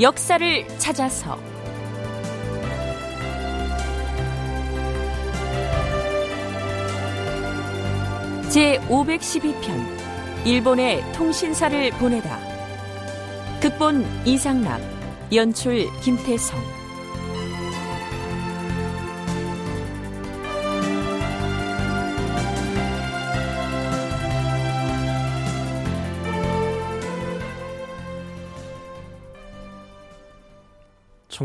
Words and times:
역사를 0.00 0.66
찾아서. 0.78 1.38
제 8.48 8.78
512편 8.88 10.46
일본의 10.46 11.02
통신사를 11.12 11.90
보내다. 11.98 12.38
극본 13.60 14.06
이상락 14.24 14.80
연출 15.34 15.86
김태성 16.00 16.79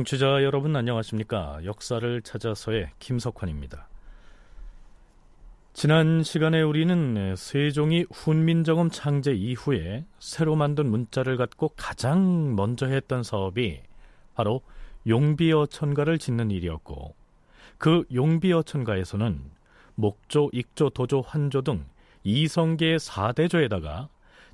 청취자 0.06 0.44
여러분 0.44 0.76
안녕하십니까? 0.76 1.66
역사를 1.66 2.22
찾아서의 2.22 2.92
김석환입니다. 3.00 3.88
지난 5.74 6.22
시간에 6.22 6.62
우리는 6.62 7.36
세종이 7.36 8.06
훈민정음 8.12 8.92
창제 8.92 9.34
이후에 9.34 10.06
새로 10.20 10.56
만든 10.56 10.92
문자를 10.92 11.38
갖고 11.38 11.70
가장 11.76 12.56
먼저 12.56 12.86
했던 12.86 13.24
사업이 13.24 13.82
바로 14.36 14.62
용비어천가를 15.08 16.20
짓는 16.20 16.52
일이었고 16.52 17.16
그 17.80 18.04
용비어천가에서는 18.14 19.42
목조, 19.96 20.52
익조, 20.54 20.92
도조, 20.92 21.22
환조 21.22 21.64
등 21.64 21.84
이성계의 22.24 23.00
4대조에다가 23.00 24.10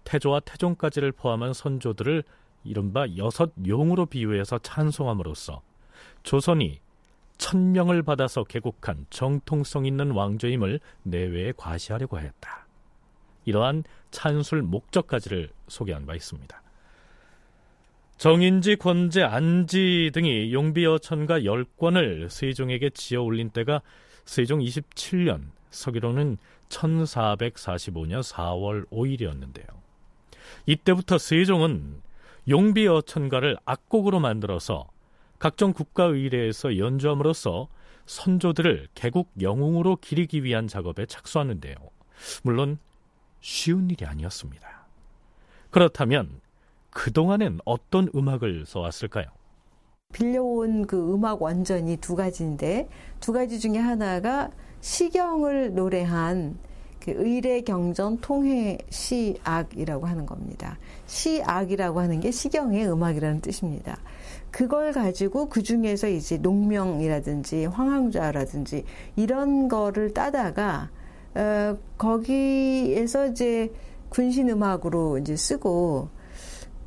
태조와 0.05 0.39
태종까지를 0.39 1.11
포함한 1.11 1.53
선조들을 1.53 2.23
이른바 2.63 3.07
여섯 3.17 3.51
용으로 3.65 4.05
비유해서 4.05 4.59
찬송함으로써 4.59 5.61
조선이 6.23 6.79
천명을 7.37 8.03
받아서 8.03 8.43
개국한 8.43 9.07
정통성 9.09 9.85
있는 9.85 10.11
왕조임을 10.11 10.79
내외에 11.03 11.53
과시하려고 11.57 12.19
했다. 12.19 12.67
이러한 13.45 13.83
찬술 14.11 14.61
목적까지를 14.61 15.49
소개한 15.67 16.05
바 16.05 16.13
있습니다. 16.13 16.61
정인지, 18.17 18.75
권제, 18.75 19.23
안지 19.23 20.11
등이 20.13 20.53
용비어천가 20.53 21.39
10권을 21.39 22.29
세종에게 22.29 22.91
지어 22.91 23.23
올린 23.23 23.49
때가 23.49 23.81
세종 24.25 24.59
27년, 24.59 25.45
서기로는 25.71 26.37
1445년 26.69 28.21
4월 28.21 28.87
5일이었는데요. 28.91 29.65
이때부터 30.67 31.17
세종은 31.17 32.01
용비어 32.47 33.01
천가를 33.01 33.57
악곡으로 33.65 34.19
만들어서 34.19 34.87
각종 35.39 35.73
국가의례에서 35.73 36.77
연주함으로써 36.77 37.67
선조들을 38.05 38.89
개국 38.93 39.29
영웅으로 39.41 39.97
기리기 39.97 40.43
위한 40.43 40.67
작업에 40.67 41.05
착수하는데요. 41.05 41.75
물론 42.43 42.77
쉬운 43.39 43.89
일이 43.89 44.05
아니었습니다. 44.05 44.87
그렇다면 45.69 46.41
그동안엔 46.91 47.59
어떤 47.65 48.09
음악을 48.13 48.65
써왔을까요? 48.65 49.25
빌려온 50.11 50.85
그 50.87 51.13
음악 51.13 51.41
완전히 51.41 51.95
두 51.97 52.15
가지인데 52.15 52.89
두 53.19 53.31
가지 53.31 53.59
중에 53.59 53.77
하나가 53.77 54.51
시경을 54.81 55.73
노래한 55.73 56.59
그 57.03 57.11
의례 57.11 57.61
경전 57.61 58.19
통해 58.21 58.77
시악이라고 58.89 60.05
하는 60.05 60.25
겁니다. 60.25 60.77
시악이라고 61.07 61.99
하는 61.99 62.19
게 62.19 62.31
시경의 62.31 62.89
음악이라는 62.91 63.41
뜻입니다. 63.41 63.97
그걸 64.51 64.91
가지고 64.91 65.49
그 65.49 65.63
중에서 65.63 66.07
이제 66.07 66.37
농명이라든지 66.37 67.65
황황좌라든지 67.65 68.85
이런 69.15 69.67
거를 69.67 70.13
따다가 70.13 70.89
어, 71.33 71.77
거기에서 71.97 73.27
이제 73.27 73.71
군신 74.09 74.49
음악으로 74.49 75.17
이제 75.17 75.35
쓰고 75.35 76.09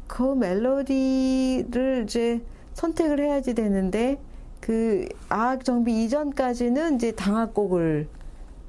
그 0.06 0.22
멜로디를 0.22 2.04
이제 2.04 2.41
선택을 2.74 3.20
해야지 3.20 3.54
되는데 3.54 4.19
그 4.60 5.08
아악 5.28 5.64
정비 5.64 6.04
이전까지는 6.04 6.97
이제 6.97 7.12
당악곡을 7.12 8.08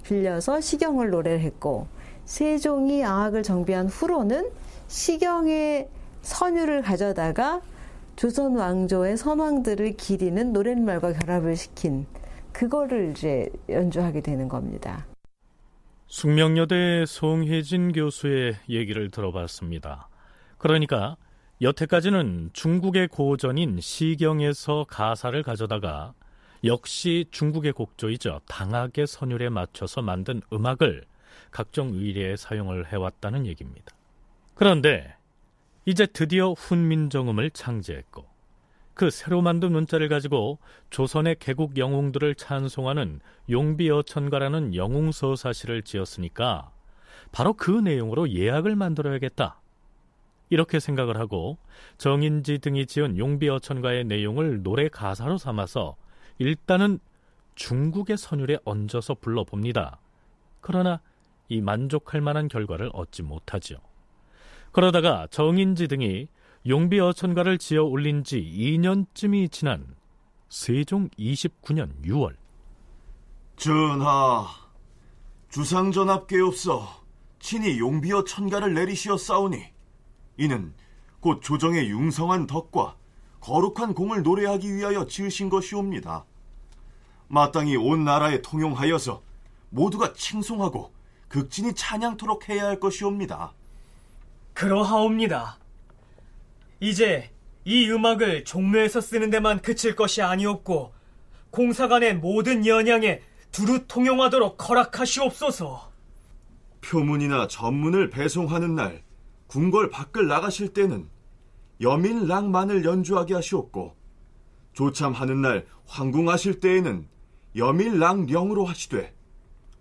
빌려서 0.05 0.61
시경을 0.61 1.09
노래를 1.09 1.41
했고 1.41 1.88
세종이 2.25 3.03
아악을 3.03 3.43
정비한 3.43 3.88
후로는 3.88 4.49
시경의 4.88 5.89
선율을 6.21 6.81
가져다가 6.81 7.61
조선 8.16 8.55
왕조의 8.55 9.17
선왕들을 9.17 9.97
기리는 9.97 10.53
노랫말과 10.53 11.13
결합을 11.13 11.55
시킨 11.55 12.05
그거를 12.53 13.11
이제 13.11 13.49
연주하게 13.67 14.21
되는 14.21 14.47
겁니다. 14.47 15.05
숙명여대 16.07 17.05
송혜진 17.07 17.91
교수의 17.91 18.55
얘기를 18.69 19.11
들어봤습니다. 19.11 20.07
그러니까 20.57 21.17
여태까지는 21.61 22.51
중국의 22.53 23.07
고전인 23.09 23.79
시경에서 23.81 24.85
가사를 24.87 25.41
가져다가 25.43 26.13
역시 26.63 27.25
중국의 27.31 27.73
곡조이죠. 27.73 28.41
당악의 28.47 29.07
선율에 29.07 29.49
맞춰서 29.49 30.01
만든 30.01 30.41
음악을 30.51 31.05
각종 31.51 31.93
의례에 31.93 32.35
사용을 32.35 32.91
해왔다는 32.91 33.45
얘기입니다. 33.45 33.95
그런데 34.55 35.16
이제 35.85 36.05
드디어 36.05 36.53
훈민정음을 36.53 37.51
창제했고 37.51 38.25
그 38.93 39.09
새로 39.09 39.41
만든 39.41 39.73
문자를 39.73 40.07
가지고 40.07 40.57
조선의 40.89 41.35
개국 41.39 41.77
영웅들을 41.77 42.35
찬송하는 42.35 43.19
용비어천가라는 43.49 44.73
영웅서사시를 44.73 45.83
지었으니까 45.83 46.72
바로 47.31 47.53
그 47.53 47.72
내용으로 47.72 48.31
예약을 48.31 48.75
만들어야겠다. 48.75 49.59
이렇게 50.49 50.79
생각을 50.79 51.17
하고 51.17 51.57
정인지 51.97 52.59
등이 52.59 52.85
지은 52.85 53.17
용비어천가의 53.17 54.05
내용을 54.05 54.63
노래 54.63 54.87
가사로 54.87 55.37
삼아서 55.37 55.97
일단은 56.38 57.00
중국의 57.56 58.18
선율에 58.18 58.57
얹어서 58.66 59.16
불러봅니다. 59.16 60.00
그러나 60.62 61.01
이 61.47 61.62
만족할 61.62 62.22
만한 62.22 62.47
결과를 62.47 62.90
얻지 62.94 63.23
못하죠. 63.23 63.78
그러다가 64.72 65.28
정인지 65.31 65.88
등이 65.88 66.28
용비 66.68 67.00
어천가를 67.00 67.57
지어 67.59 67.84
올린 67.84 68.23
지 68.23 68.41
2년쯤이 68.41 69.51
지난 69.51 69.96
세종 70.50 71.09
29년 71.09 72.03
6월 72.03 72.35
전하, 73.56 74.47
주상전합계없어 75.50 77.06
친히 77.40 77.79
용비어 77.79 78.23
천가를 78.23 78.73
내리시었사오니 78.73 79.63
이는 80.38 80.73
곧 81.19 81.41
조정의 81.41 81.90
융성한 81.90 82.47
덕과 82.47 82.97
거룩한 83.45 83.94
공을 83.94 84.23
노래하기 84.23 84.73
위하여 84.73 85.06
지으신 85.06 85.50
것이옵니다. 85.50 86.25
마땅히 87.28 87.75
온 87.75 88.03
나라에 88.03 88.41
통용하여서 88.41 89.22
모두가 89.69 90.13
칭송하고 90.13 90.91
극진히 91.28 91.73
찬양토록 91.75 92.50
해야 92.50 92.66
할 92.66 92.79
것이옵니다. 92.79 93.53
그러하옵니다. 94.53 95.59
이제 96.79 97.29
이 97.66 97.88
음악을 97.88 98.45
종묘에서 98.45 99.00
쓰는 99.00 99.29
데만 99.29 99.61
그칠 99.61 99.95
것이 99.95 100.23
아니었고 100.23 100.94
공사관의 101.52 102.16
모든 102.16 102.66
연양에 102.66 103.22
두루 103.52 103.85
통용하도록 103.87 104.70
허락하시옵소서. 104.70 105.91
표문이나 106.81 107.47
전문을 107.47 108.09
배송하는 108.09 108.73
날 108.73 109.03
궁궐 109.46 109.91
밖을 109.91 110.28
나가실 110.28 110.73
때는 110.73 111.08
여민랑만을 111.81 112.85
연주하게 112.85 113.35
하시옵고 113.35 113.95
조참하는 114.73 115.41
날 115.41 115.66
황궁하실 115.87 116.59
때에는 116.59 117.07
여민랑령으로 117.55 118.66
하시되 118.66 119.13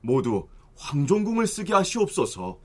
모두 0.01 0.49
황종궁을 0.77 1.47
쓰게 1.47 1.73
하시옵소서. 1.73 2.59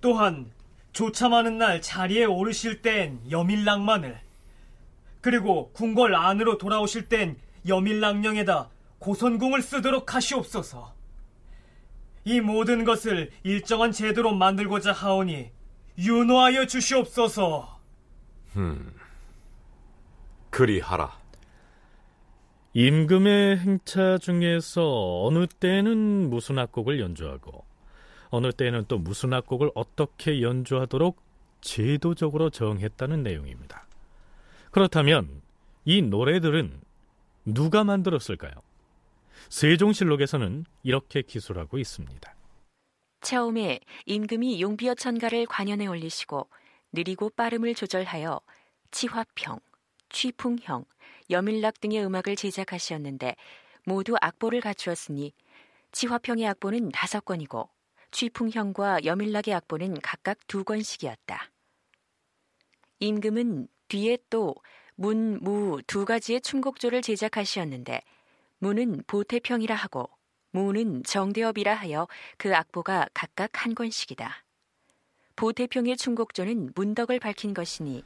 또한 0.00 0.50
조참하는 0.92 1.58
날 1.58 1.80
자리에 1.80 2.24
오르실 2.24 2.82
땐 2.82 3.20
여밀랑만을 3.30 4.20
그리고 5.20 5.70
궁궐 5.72 6.14
안으로 6.14 6.58
돌아오실 6.58 7.08
땐 7.08 7.36
여밀랑령에다 7.66 8.70
고선궁을 8.98 9.62
쓰도록 9.62 10.14
하시옵소서. 10.14 10.94
이 12.24 12.40
모든 12.40 12.84
것을 12.84 13.30
일정한 13.42 13.92
제도로 13.92 14.34
만들고자 14.34 14.92
하오니 14.92 15.50
윤호하여 15.98 16.66
주시옵소서. 16.66 17.73
음, 18.56 18.94
그리하라. 20.50 21.18
임금의 22.74 23.58
행차 23.58 24.18
중에서 24.18 25.24
어느 25.24 25.46
때는 25.46 26.28
무슨 26.28 26.58
악곡을 26.58 26.98
연주하고 27.00 27.64
어느 28.30 28.50
때는 28.50 28.86
또 28.88 28.98
무슨 28.98 29.32
악곡을 29.32 29.70
어떻게 29.76 30.42
연주하도록 30.42 31.22
제도적으로 31.60 32.50
정했다는 32.50 33.22
내용입니다. 33.22 33.86
그렇다면 34.72 35.40
이 35.84 36.02
노래들은 36.02 36.80
누가 37.44 37.84
만들었을까요? 37.84 38.52
세종실록에서는 39.50 40.64
이렇게 40.82 41.22
기술하고 41.22 41.78
있습니다. 41.78 42.34
처음에 43.20 43.80
임금이 44.06 44.60
용비어 44.60 44.94
천가를 44.94 45.46
관연에 45.46 45.86
올리시고 45.86 46.48
느리고 46.94 47.30
빠름을 47.30 47.74
조절하여 47.74 48.40
치화평, 48.92 49.58
취풍형, 50.10 50.84
여밀락 51.30 51.80
등의 51.80 52.04
음악을 52.06 52.36
제작하시었는데 52.36 53.34
모두 53.84 54.14
악보를 54.20 54.60
갖추었으니 54.60 55.34
치화평의 55.92 56.46
악보는 56.46 56.90
다섯 56.90 57.24
권이고 57.24 57.68
취풍형과 58.12 59.04
여밀락의 59.04 59.54
악보는 59.54 60.00
각각 60.02 60.38
두 60.46 60.62
권씩이었다. 60.62 61.50
임금은 63.00 63.66
뒤에 63.88 64.18
또 64.30 64.54
문, 64.94 65.40
무 65.42 65.80
두 65.88 66.04
가지의 66.04 66.40
춤곡조를 66.42 67.02
제작하시었는데 67.02 68.02
무는 68.58 69.02
보태평이라 69.08 69.74
하고 69.74 70.08
무는 70.52 71.02
정대업이라 71.02 71.74
하여 71.74 72.06
그 72.38 72.54
악보가 72.54 73.08
각각 73.12 73.64
한 73.64 73.74
권씩이다. 73.74 74.43
보태평의 75.36 75.96
춤곡조는 75.96 76.72
문덕을 76.74 77.18
밝힌 77.18 77.54
것이니 77.54 78.02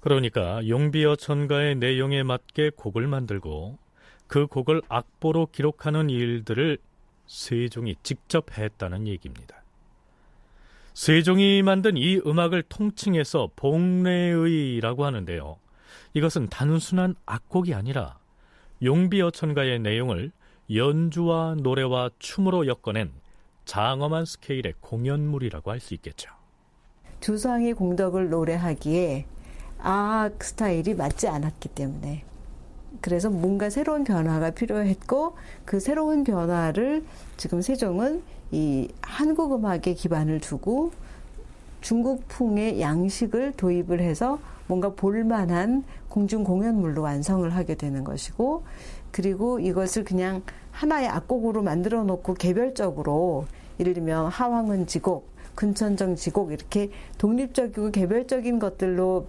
그러니까 0.00 0.66
용비어 0.68 1.16
천가의 1.16 1.76
내용에 1.76 2.22
맞게 2.22 2.72
곡을 2.76 3.06
만들고 3.06 3.78
그 4.26 4.46
곡을 4.46 4.82
악보로 4.88 5.48
기록하는 5.52 6.10
일들을 6.10 6.78
세종이 7.26 7.96
직접 8.02 8.56
했다는 8.56 9.06
얘기입니다. 9.06 9.62
세종이 10.92 11.62
만든 11.62 11.96
이 11.96 12.18
음악을 12.18 12.62
통칭해서 12.64 13.50
복례의라고 13.56 15.04
하는데요. 15.04 15.56
이것은 16.12 16.48
단순한 16.48 17.16
악곡이 17.26 17.74
아니라 17.74 18.18
용비어천가의 18.82 19.80
내용을 19.80 20.30
연주와 20.72 21.56
노래와 21.58 22.10
춤으로 22.18 22.66
엮어낸 22.66 23.12
장엄한 23.64 24.24
스케일의 24.24 24.74
공연물이라고 24.80 25.70
할 25.70 25.80
수 25.80 25.94
있겠죠. 25.94 26.30
주상의 27.24 27.72
공덕을 27.72 28.28
노래하기에 28.28 29.24
악 29.78 30.44
스타일이 30.44 30.92
맞지 30.92 31.26
않았기 31.26 31.70
때문에. 31.70 32.22
그래서 33.00 33.30
뭔가 33.30 33.70
새로운 33.70 34.04
변화가 34.04 34.50
필요했고 34.50 35.32
그 35.64 35.80
새로운 35.80 36.22
변화를 36.22 37.02
지금 37.38 37.62
세종은 37.62 38.22
이 38.52 38.90
한국 39.00 39.54
음악에 39.54 39.94
기반을 39.94 40.40
두고 40.40 40.92
중국풍의 41.80 42.82
양식을 42.82 43.54
도입을 43.56 44.00
해서 44.00 44.38
뭔가 44.66 44.90
볼만한 44.90 45.84
공중 46.10 46.44
공연물로 46.44 47.00
완성을 47.00 47.48
하게 47.48 47.74
되는 47.74 48.04
것이고 48.04 48.64
그리고 49.12 49.60
이것을 49.60 50.04
그냥 50.04 50.42
하나의 50.72 51.08
악곡으로 51.08 51.62
만들어 51.62 52.04
놓고 52.04 52.34
개별적으로 52.34 53.46
예를 53.80 53.94
들면 53.94 54.26
하왕은 54.26 54.86
지곡, 54.88 55.33
근천정 55.54 56.16
지곡 56.16 56.52
이렇게 56.52 56.90
독립적이고 57.18 57.90
개별적인 57.90 58.58
것들로 58.58 59.28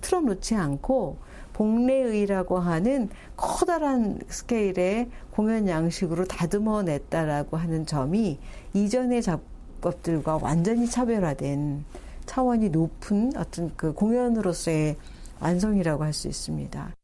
틀어놓지 0.00 0.54
않고 0.54 1.18
복례의라고 1.52 2.58
하는 2.58 3.08
커다란 3.36 4.18
스케일의 4.28 5.08
공연 5.30 5.68
양식으로 5.68 6.26
다듬어 6.26 6.82
냈다라고 6.82 7.56
하는 7.56 7.86
점이 7.86 8.38
이전의 8.74 9.22
작업들과 9.22 10.38
완전히 10.42 10.86
차별화된 10.86 11.84
차원이 12.26 12.68
높은 12.68 13.32
어떤 13.36 13.74
그 13.76 13.92
공연으로서의 13.92 14.96
완성이라고 15.40 16.04
할 16.04 16.12
수 16.12 16.28
있습니다. 16.28 16.94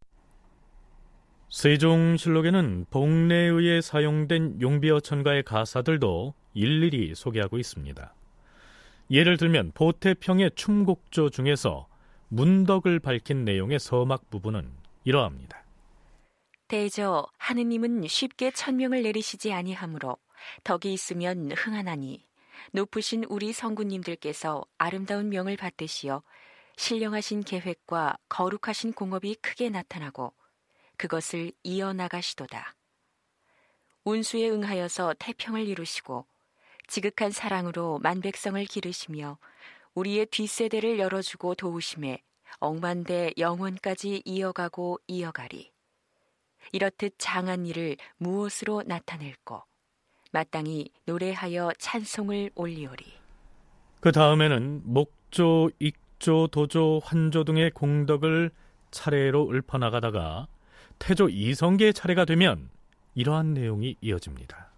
세종실록에는 1.49 2.87
복례의에 2.91 3.83
사용된 3.83 4.63
용비어천가의 4.63 5.43
가사들도 5.43 6.33
일일이 6.55 7.15
소개하고 7.15 7.59
있습니다. 7.59 8.15
예를 9.13 9.37
들면 9.37 9.73
보태평의 9.75 10.53
춤곡조 10.55 11.29
중에서 11.29 11.87
문덕을 12.29 12.99
밝힌 12.99 13.45
내용의 13.45 13.79
서막 13.79 14.31
부분은 14.31 14.73
이러합니다. 15.05 15.63
대저 16.67 17.27
하느님은 17.37 18.09
쉽게 18.09 18.53
천명을 18.53 19.03
내리시지 19.03 19.53
아니하므로 19.53 20.17
덕이 20.65 20.91
있으면 20.95 21.53
흥하나니 21.53 22.25
높으신 22.73 23.25
우리 23.25 23.53
성군님들께서 23.53 24.65
아름다운 24.79 25.29
명을 25.29 25.59
받으시어 25.59 26.23
신령하신 26.79 27.43
계획과 27.43 28.17
거룩하신 28.31 28.95
공업이 28.95 29.35
크게 29.43 29.69
나타나고 29.69 30.33
그것을 30.97 31.53
이어나가시도다. 31.63 32.75
운수에 34.05 34.49
응하여서 34.49 35.17
태평을 35.19 35.69
이루시고 35.69 36.25
지극한 36.93 37.31
사랑으로 37.31 38.01
만백성을 38.03 38.63
기르시며 38.67 39.39
우리의 39.95 40.27
뒷세대를 40.27 40.99
열어주고 40.99 41.55
도우심에 41.55 42.21
억만대 42.61 43.33
영원까지 43.39 44.21
이어가고 44.27 45.01
이어가리. 45.07 45.73
이렇듯 46.71 47.15
장한 47.17 47.65
일을 47.65 47.97
무엇으로 48.19 48.83
나타낼꼬 48.85 49.63
마땅히 50.33 50.91
노래하여 51.07 51.73
찬송을 51.79 52.51
올리오리. 52.57 53.07
그 54.01 54.13
다음에는 54.13 54.83
목조, 54.85 55.71
익조, 55.79 56.49
도조, 56.49 57.01
환조 57.03 57.45
등의 57.45 57.71
공덕을 57.71 58.51
차례로 58.91 59.49
읊어나가다가 59.51 60.47
태조 60.99 61.31
이성계의 61.31 61.95
차례가 61.95 62.27
되면 62.27 62.69
이러한 63.15 63.55
내용이 63.55 63.97
이어집니다. 64.03 64.71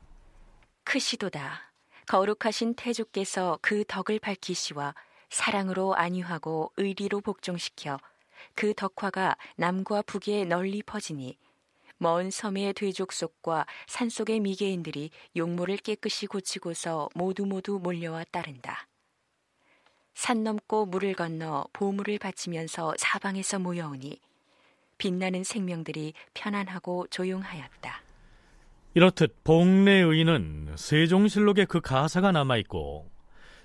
크시도다. 0.85 1.74
거룩하신 2.07 2.75
태조께서 2.75 3.59
그 3.63 3.85
덕을 3.87 4.19
밝히시와 4.19 4.95
사랑으로 5.31 5.95
안위하고 5.95 6.73
의리로 6.77 7.21
복종시켜 7.21 7.99
그 8.55 8.75
덕화가 8.75 9.37
남과 9.57 10.03
북에 10.03 10.45
널리 10.45 10.83
퍼지니 10.83 11.39
먼 11.97 12.31
섬의 12.31 12.75
돼족속과 12.75 13.67
산속의 13.87 14.41
미개인들이 14.41 15.11
용모를 15.37 15.79
깨끗이 15.79 16.27
고치고서 16.27 17.09
모두 17.15 17.47
모두 17.47 17.79
몰려와 17.83 18.25
따른다. 18.31 18.87
산 20.13 20.45
넘고 20.45 20.87
물을 20.87 21.15
건너 21.15 21.67
보물을 21.73 22.19
바치면서 22.19 22.95
사방에서 22.99 23.59
모여오니 23.59 24.21
빛나는 24.99 25.43
생명들이 25.43 26.15
편안하고 26.35 27.07
조용하였다. 27.09 28.04
이렇듯 28.97 29.43
복례의는 29.43 30.75
세종실록에 30.77 31.65
그 31.65 31.81
가사가 31.81 32.31
남아있고 32.31 33.11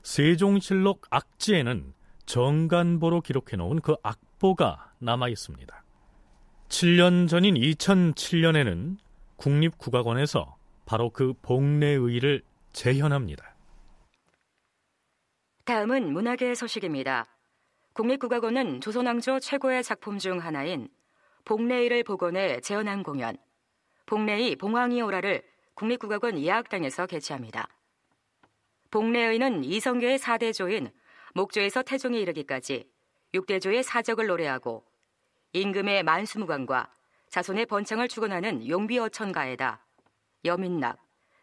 세종실록 0.01 1.05
악지에는 1.11 1.93
정간보로 2.25 3.21
기록해 3.21 3.57
놓은 3.57 3.81
그 3.81 3.95
악보가 4.01 4.93
남아있습니다. 4.97 5.83
7년 6.69 7.27
전인 7.27 7.53
2007년에는 7.53 8.97
국립국악원에서 9.35 10.55
바로 10.85 11.11
그 11.11 11.33
복례의를 11.43 12.41
재현합니다. 12.73 13.55
다음은 15.65 16.11
문학의 16.11 16.55
소식입니다. 16.55 17.25
국립국악원은 17.93 18.81
조선왕조 18.81 19.41
최고의 19.41 19.83
작품 19.83 20.17
중 20.17 20.39
하나인 20.39 20.89
복례의를 21.45 22.03
복원해 22.03 22.61
재현한 22.61 23.03
공연 23.03 23.37
복례의 24.09 24.55
봉황이 24.55 25.03
오라를 25.03 25.43
국립국악원 25.75 26.39
예학당에서 26.39 27.05
개최합니다. 27.05 27.67
복례의는 28.89 29.63
이성계의 29.63 30.17
4대조인 30.17 30.91
목조에서 31.35 31.83
태종에 31.83 32.17
이르기까지 32.17 32.89
6대조의 33.35 33.83
사적을 33.83 34.25
노래하고 34.25 34.83
임금의 35.53 36.01
만수무관과 36.01 36.91
자손의 37.29 37.67
번창을 37.67 38.07
축원하는 38.07 38.67
용비어천가에다 38.67 39.85
여민락, 40.45 40.97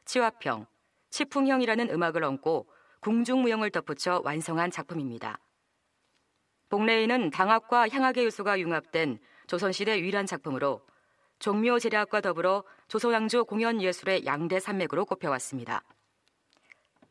치화평, 0.04 0.66
치풍형이라는 1.10 1.88
음악을 1.90 2.24
얹고 2.24 2.68
궁중무용을 2.98 3.70
덧붙여 3.70 4.22
완성한 4.24 4.72
작품입니다. 4.72 5.38
복례의는 6.68 7.30
당학과 7.30 7.88
향학의 7.88 8.24
요소가 8.24 8.58
융합된 8.58 9.20
조선시대 9.46 10.00
유일한 10.00 10.26
작품으로 10.26 10.84
종묘 11.38 11.78
제략과 11.78 12.20
더불어 12.20 12.64
조선왕조 12.88 13.44
공연 13.44 13.80
예술의 13.80 14.26
양대 14.26 14.58
산맥으로 14.58 15.04
꼽혀왔습니다. 15.04 15.82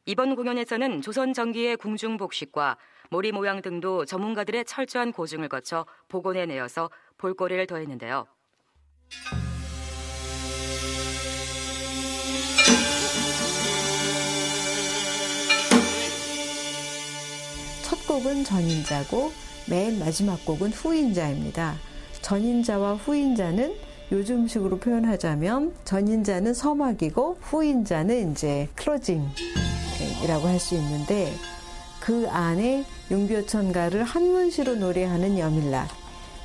이번 0.06 0.36
공연에서는 0.36 1.02
조선 1.02 1.34
전기의 1.34 1.78
궁중 1.78 2.18
복식과 2.18 2.78
모리 3.10 3.32
모양 3.32 3.62
등도 3.62 4.06
전문가들의 4.06 4.66
철저한 4.66 5.12
고증을 5.12 5.50
거쳐 5.50 5.86
복원해 6.08 6.46
내어서 6.46 6.90
볼거리를 7.18 7.66
더했는데요. 7.68 8.28
첫 17.84 18.08
곡은 18.08 18.44
전인자고 18.44 19.32
맨 19.70 20.00
마지막 20.00 20.44
곡은 20.46 20.72
후인자입니다. 20.72 21.76
전인자와 22.22 22.96
후인자는 22.96 23.76
요즘식으로 24.12 24.78
표현하자면 24.78 25.74
전인자는 25.84 26.54
서막이고 26.54 27.38
후인자는 27.42 28.32
이제 28.32 28.70
클로징이라고 28.76 30.48
할 30.48 30.60
수 30.60 30.76
있는데 30.76 31.34
그 32.00 32.28
안에 32.30 32.86
용비어천가를 33.10 34.04
한문시로 34.04 34.76
노래하는 34.76 35.40
여밀라, 35.40 35.88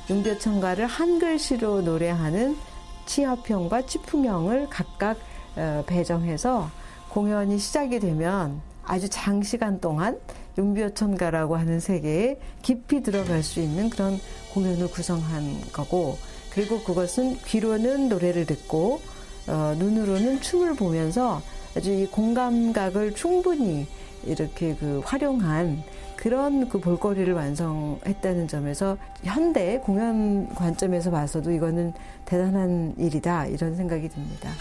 용비어천가를 0.09 0.87
한글시로 0.87 1.81
노래하는 1.81 2.57
치화평과 3.05 3.85
치풍형을 3.85 4.67
각각 4.69 5.17
어, 5.55 5.83
배정해서 5.85 6.69
공연이 7.09 7.59
시작이 7.59 7.99
되면 7.99 8.61
아주 8.83 9.07
장시간 9.09 9.79
동안 9.79 10.19
용비어천가라고 10.57 11.55
하는 11.57 11.79
세계에 11.79 12.39
깊이 12.61 13.03
들어갈 13.03 13.43
수 13.43 13.59
있는 13.59 13.89
그런 13.89 14.19
공연을 14.53 14.89
구성한 14.89 15.71
거고 15.71 16.17
그리고 16.53 16.81
그것은 16.83 17.37
귀로는 17.45 18.09
노래를 18.09 18.45
듣고 18.45 19.01
어, 19.47 19.75
눈으로는 19.77 20.41
춤을 20.41 20.75
보면서 20.75 21.41
아주 21.75 21.91
이 21.91 22.05
공감각을 22.05 23.15
충분히 23.15 23.87
이렇게 24.25 24.75
그 24.75 25.01
활용한 25.03 25.83
그런 26.15 26.69
그 26.69 26.79
볼거리를 26.79 27.33
완성했다는 27.33 28.47
점에서 28.47 28.97
현대 29.23 29.79
공연 29.79 30.47
관점에서 30.53 31.09
봐서도 31.09 31.51
이거는 31.51 31.93
대단한 32.25 32.93
일이다 32.97 33.47
이런 33.47 33.75
생각이 33.75 34.07
듭니다. 34.09 34.51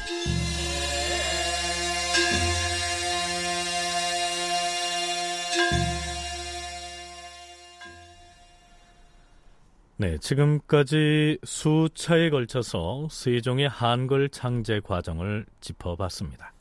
네, 10.00 10.16
지금까지 10.16 11.37
수차에 11.45 12.30
걸쳐서 12.30 13.09
세종의 13.11 13.69
한글 13.69 14.30
창제 14.30 14.80
과정을 14.80 15.45
짚어봤습니다. 15.61 16.54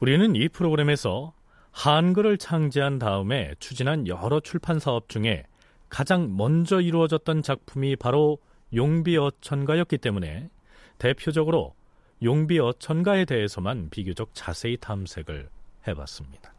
우리는 0.00 0.34
이 0.34 0.48
프로그램에서 0.48 1.32
한글을 1.70 2.38
창제한 2.38 2.98
다음에 2.98 3.54
추진한 3.60 4.08
여러 4.08 4.40
출판 4.40 4.80
사업 4.80 5.08
중에 5.08 5.44
가장 5.88 6.36
먼저 6.36 6.80
이루어졌던 6.80 7.42
작품이 7.42 7.94
바로 7.94 8.38
용비어천가였기 8.74 9.98
때문에 9.98 10.50
대표적으로 10.98 11.72
용비어천가에 12.20 13.26
대해서만 13.26 13.90
비교적 13.90 14.30
자세히 14.32 14.76
탐색을 14.76 15.48
해봤습니다. 15.86 16.52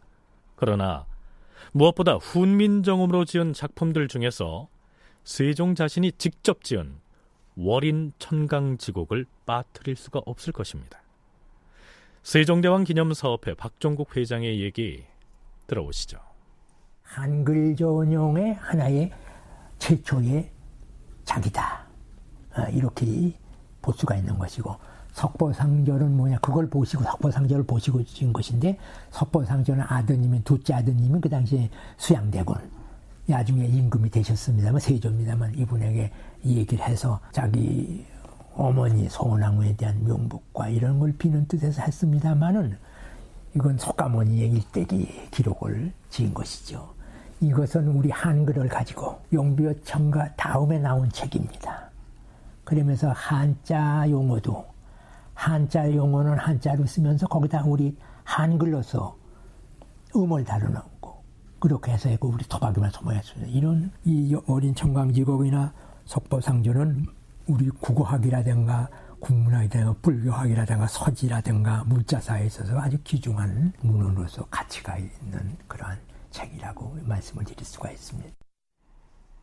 그러나 0.56 1.06
무엇보다 1.74 2.16
훈민정음으로 2.16 3.26
지은 3.26 3.52
작품들 3.52 4.08
중에서 4.08 4.70
세종 5.24 5.74
자신이 5.76 6.12
직접 6.14 6.64
지은 6.64 6.96
월인 7.56 8.12
천강지곡을 8.20 9.26
빠뜨릴 9.46 9.96
수가 9.96 10.22
없을 10.26 10.52
것입니다. 10.52 11.02
세종대왕 12.24 12.84
기념사업회 12.84 13.54
박종국 13.54 14.16
회장의 14.16 14.62
얘기 14.62 15.04
들어보시죠. 15.68 16.20
한글 17.04 17.76
전용의 17.76 18.56
하나의 18.56 19.12
최초의 19.78 20.50
작이다. 21.26 21.86
아, 22.54 22.70
이렇게 22.70 23.34
볼 23.82 23.94
수가 23.94 24.16
있는 24.16 24.38
것이고 24.38 24.76
석보상절은 25.14 26.16
뭐냐 26.18 26.40
그걸 26.40 26.70
보시고 26.70 27.04
석보상절을 27.04 27.66
보시고 27.66 28.04
지은 28.04 28.34
것인데 28.34 28.78
석보상절은 29.12 29.84
아드님인 29.88 30.44
둘째 30.44 30.74
아드님은 30.74 31.22
그 31.22 31.30
당시에 31.30 31.70
수양대군 31.98 32.83
나중에 33.26 33.66
임금이 33.66 34.10
되셨습니다만 34.10 34.80
세조입니다만 34.80 35.56
이분에게 35.56 36.12
이 36.44 36.58
얘기를 36.58 36.86
해서 36.86 37.20
자기 37.32 38.06
어머니 38.56 39.08
소원왕후에 39.10 39.76
대한 39.76 40.04
명복과 40.04 40.70
이런 40.70 41.00
걸 41.00 41.14
비는 41.14 41.48
뜻에서 41.48 41.82
했습니다마는 41.82 42.78
이건 43.56 43.78
속가모니의 43.78 44.52
일대기 44.52 45.30
기록을 45.32 45.92
지은 46.10 46.34
것이죠. 46.34 46.94
이것은 47.40 47.88
우리 47.88 48.10
한글을 48.10 48.68
가지고 48.68 49.20
용비어청과 49.32 50.36
다음에 50.36 50.80
나온 50.80 51.10
책입니다. 51.10 51.90
그러면서 52.64 53.12
한자 53.12 54.10
용어도 54.10 54.66
한자 55.34 55.92
용어는 55.92 56.38
한자로 56.38 56.86
쓰면서 56.86 57.28
거기다 57.28 57.64
우리 57.66 57.96
한글로서 58.24 59.16
음을 60.16 60.44
다루는 60.46 60.80
그렇게 61.64 61.94
해서 61.94 62.10
했고 62.10 62.28
우리 62.28 62.44
토박이만 62.44 62.92
소모했습니다. 62.92 63.50
이런 63.58 63.90
이 64.04 64.36
어린 64.48 64.76
청강지곡이나 64.76 65.74
석보상조는 66.04 67.06
우리 67.48 67.70
국어학이라든가 67.70 68.90
국문학이라든가 69.22 69.96
불교학이라든가 70.02 70.88
서지라든가 70.88 71.86
물자사에 71.86 72.48
있어서 72.48 72.78
아주 72.78 72.98
귀중한 73.06 73.72
문헌으로서 73.80 74.44
가치가 74.48 74.98
있는 74.98 75.58
그러한 75.70 75.98
책이라고 76.32 76.98
말씀을 77.04 77.46
드릴 77.46 77.64
수가 77.64 77.92
있습니다. 77.92 78.30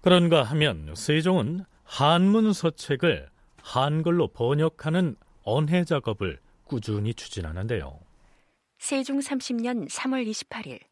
그런가 0.02 0.42
하면 0.42 0.92
세종은 0.94 1.64
한문 1.84 2.52
서책을 2.52 3.30
한글로 3.62 4.28
번역하는 4.34 5.16
언해 5.42 5.84
작업을 5.84 6.38
꾸준히 6.64 7.14
추진하는데요. 7.14 7.98
세종 8.78 9.20
30년 9.20 9.88
3월 9.88 10.30
28일 10.30 10.89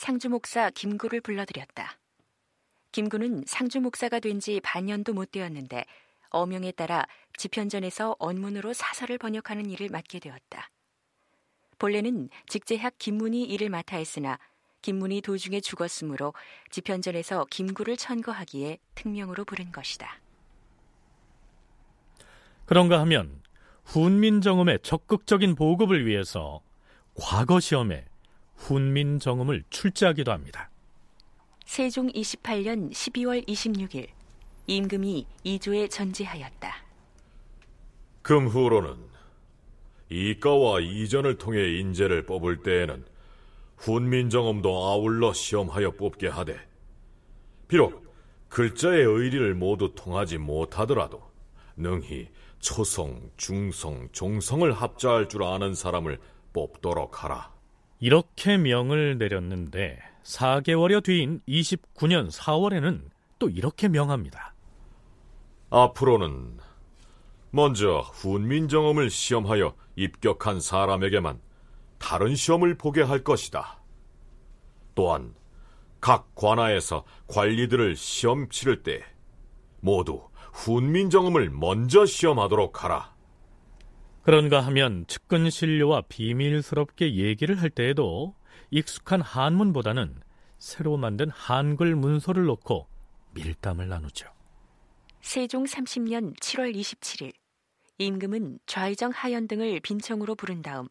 상주 0.00 0.30
목사 0.30 0.70
김구를 0.70 1.20
불러들였다. 1.20 1.98
김구는 2.90 3.44
상주 3.46 3.82
목사가 3.82 4.18
된 4.18 4.40
지 4.40 4.58
반년도 4.60 5.12
못 5.12 5.30
되었는데 5.30 5.84
어명에 6.30 6.72
따라 6.72 7.04
지편전에서 7.36 8.16
언문으로 8.18 8.72
사설을 8.72 9.18
번역하는 9.18 9.68
일을 9.68 9.90
맡게 9.90 10.20
되었다. 10.20 10.70
본래는 11.78 12.30
직제학 12.48 12.94
김문이 12.96 13.44
일을 13.44 13.68
맡아 13.68 13.98
했으나 13.98 14.38
김문이 14.80 15.20
도중에 15.20 15.60
죽었으므로 15.60 16.32
지편전에서 16.70 17.44
김구를 17.50 17.98
천거하기에 17.98 18.78
특명으로 18.94 19.44
부른 19.44 19.70
것이다. 19.70 20.18
그런가 22.64 23.00
하면 23.00 23.42
훈민정음의 23.84 24.78
적극적인 24.82 25.56
보급을 25.56 26.06
위해서 26.06 26.62
과거 27.14 27.60
시험에 27.60 28.06
훈민 28.60 29.18
정음을 29.18 29.64
출제하기도 29.70 30.30
합니다. 30.30 30.70
세종 31.64 32.08
28년 32.08 32.92
12월 32.92 33.46
26일 33.48 34.08
임금이 34.66 35.26
이조에 35.44 35.88
전지하였다. 35.88 36.74
금후로는 38.22 38.96
이가와 40.10 40.80
이전을 40.80 41.38
통해 41.38 41.78
인재를 41.78 42.26
뽑을 42.26 42.62
때에는 42.62 43.04
훈민정음도 43.78 44.68
아울러 44.88 45.32
시험하여 45.32 45.92
뽑게 45.92 46.28
하되 46.28 46.60
비록 47.66 48.12
글자의 48.48 49.04
의리를 49.04 49.54
모두 49.54 49.94
통하지 49.94 50.36
못하더라도 50.38 51.22
능히 51.76 52.28
초성, 52.58 53.30
중성, 53.38 54.08
종성을 54.12 54.70
합자할 54.70 55.28
줄 55.28 55.44
아는 55.44 55.74
사람을 55.74 56.18
뽑도록 56.52 57.24
하라. 57.24 57.59
이렇게 58.00 58.56
명을 58.56 59.18
내렸는데 59.18 59.98
4개월여 60.24 61.04
뒤인 61.04 61.40
29년 61.46 62.30
4월에는 62.32 63.10
또 63.38 63.48
이렇게 63.50 63.88
명합니다. 63.88 64.54
앞으로는 65.68 66.58
먼저 67.50 68.00
훈민정음을 68.00 69.10
시험하여 69.10 69.74
입격한 69.96 70.60
사람에게만 70.60 71.40
다른 71.98 72.34
시험을 72.34 72.78
보게 72.78 73.02
할 73.02 73.22
것이다. 73.22 73.78
또한 74.94 75.34
각 76.00 76.34
관아에서 76.34 77.04
관리들을 77.26 77.96
시험 77.96 78.48
치를 78.48 78.82
때 78.82 79.04
모두 79.80 80.22
훈민정음을 80.52 81.50
먼저 81.50 82.06
시험하도록 82.06 82.82
하라. 82.82 83.14
그런가 84.22 84.60
하면 84.60 85.06
측근 85.06 85.48
신료와 85.50 86.02
비밀스럽게 86.08 87.14
얘기를 87.14 87.60
할 87.60 87.70
때에도 87.70 88.34
익숙한 88.70 89.20
한문보다는 89.20 90.20
새로 90.58 90.96
만든 90.96 91.30
한글 91.30 91.96
문서를 91.96 92.44
놓고 92.44 92.86
밀담을 93.32 93.88
나누죠. 93.88 94.28
세종 95.22 95.64
30년 95.64 96.38
7월 96.38 96.74
27일 96.74 97.32
임금은 97.98 98.58
좌의정 98.66 99.10
하연 99.14 99.48
등을 99.48 99.80
빈청으로 99.80 100.34
부른 100.34 100.62
다음 100.62 100.88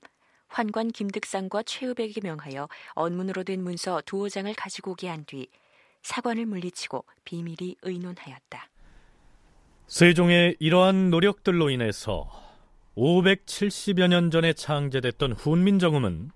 환관 0.47 0.89
김득상과 0.89 1.63
최읍에게 1.63 2.21
명하여 2.21 2.67
언문으로 2.93 3.43
된 3.43 3.63
문서 3.63 4.01
두어 4.05 4.29
장을 4.29 4.51
가지고 4.53 4.91
오게 4.91 5.07
한 5.07 5.23
뒤 5.25 5.47
사관을 6.01 6.45
물리치고 6.45 7.05
비밀이 7.25 7.75
의논하였다. 7.81 8.69
세종의 9.87 10.55
이러한 10.59 11.09
노력들로 11.09 11.69
인해서 11.69 12.29
570여 12.99 14.09
년 14.09 14.29
전에 14.29 14.51
창제됐던 14.51 15.31
훈민정음은 15.31 16.31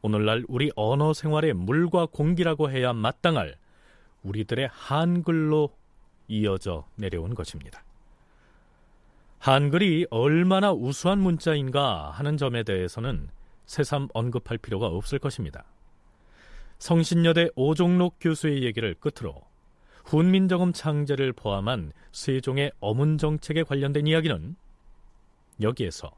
오늘날 0.00 0.42
우리 0.48 0.70
언어 0.74 1.12
생활의 1.12 1.52
물과 1.52 2.06
공기라고 2.06 2.70
해야 2.70 2.94
마땅할 2.94 3.56
우리들의 4.22 4.70
한글로 4.72 5.76
이어져 6.28 6.86
내려온 6.96 7.34
것입니다. 7.34 7.84
한글이 9.38 10.06
얼마나 10.08 10.72
우수한 10.72 11.18
문자인가 11.18 12.10
하는 12.10 12.38
점에 12.38 12.62
대해서는 12.62 13.28
새삼 13.66 14.08
언급할 14.14 14.56
필요가 14.56 14.86
없을 14.86 15.18
것입니다. 15.18 15.64
성신여대 16.78 17.50
오종록 17.54 18.16
교수의 18.20 18.62
얘기를 18.62 18.94
끝으로 18.94 19.42
훈민정음 20.06 20.72
창제를 20.72 21.34
포함한 21.34 21.92
세종의 22.12 22.72
어문 22.80 23.18
정책에 23.18 23.62
관련된 23.62 24.06
이야기는 24.06 24.56
여기에서 25.60 26.10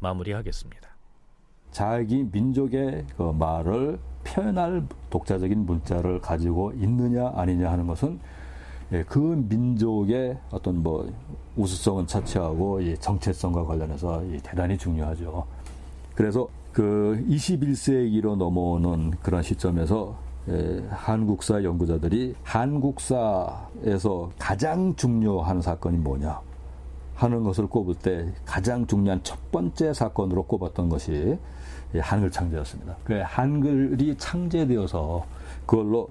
마무리하겠습니다. 0.00 0.88
자기 1.72 2.26
민족의 2.30 3.06
그 3.16 3.22
말을 3.22 3.98
표현할 4.24 4.86
독자적인 5.10 5.66
문자를 5.66 6.20
가지고 6.20 6.72
있느냐 6.72 7.32
아니냐 7.34 7.70
하는 7.70 7.86
것은 7.86 8.18
예, 8.92 9.02
그 9.02 9.18
민족의 9.18 10.38
어떤 10.50 10.82
뭐 10.82 11.12
우수성은 11.56 12.06
차치하고 12.06 12.80
정체성과 13.00 13.64
관련해서 13.64 14.22
대단히 14.42 14.78
중요하죠. 14.78 15.44
그래서 16.14 16.48
그 16.72 17.24
21세기로 17.28 18.36
넘어오는 18.36 19.12
그런 19.22 19.42
시점에서 19.42 20.16
예, 20.48 20.86
한국사 20.90 21.64
연구자들이 21.64 22.36
한국사에서 22.44 24.30
가장 24.38 24.94
중요한 24.94 25.60
사건이 25.60 25.98
뭐냐 25.98 26.45
하는 27.16 27.42
것을 27.42 27.66
꼽을 27.66 27.94
때 27.94 28.32
가장 28.44 28.86
중요한 28.86 29.20
첫 29.22 29.50
번째 29.50 29.92
사건으로 29.92 30.44
꼽았던 30.44 30.88
것이 30.88 31.38
한글 31.98 32.30
창제였습니다. 32.30 32.96
그 33.04 33.20
한글이 33.24 34.16
창제되어서 34.18 35.24
그걸로 35.64 36.08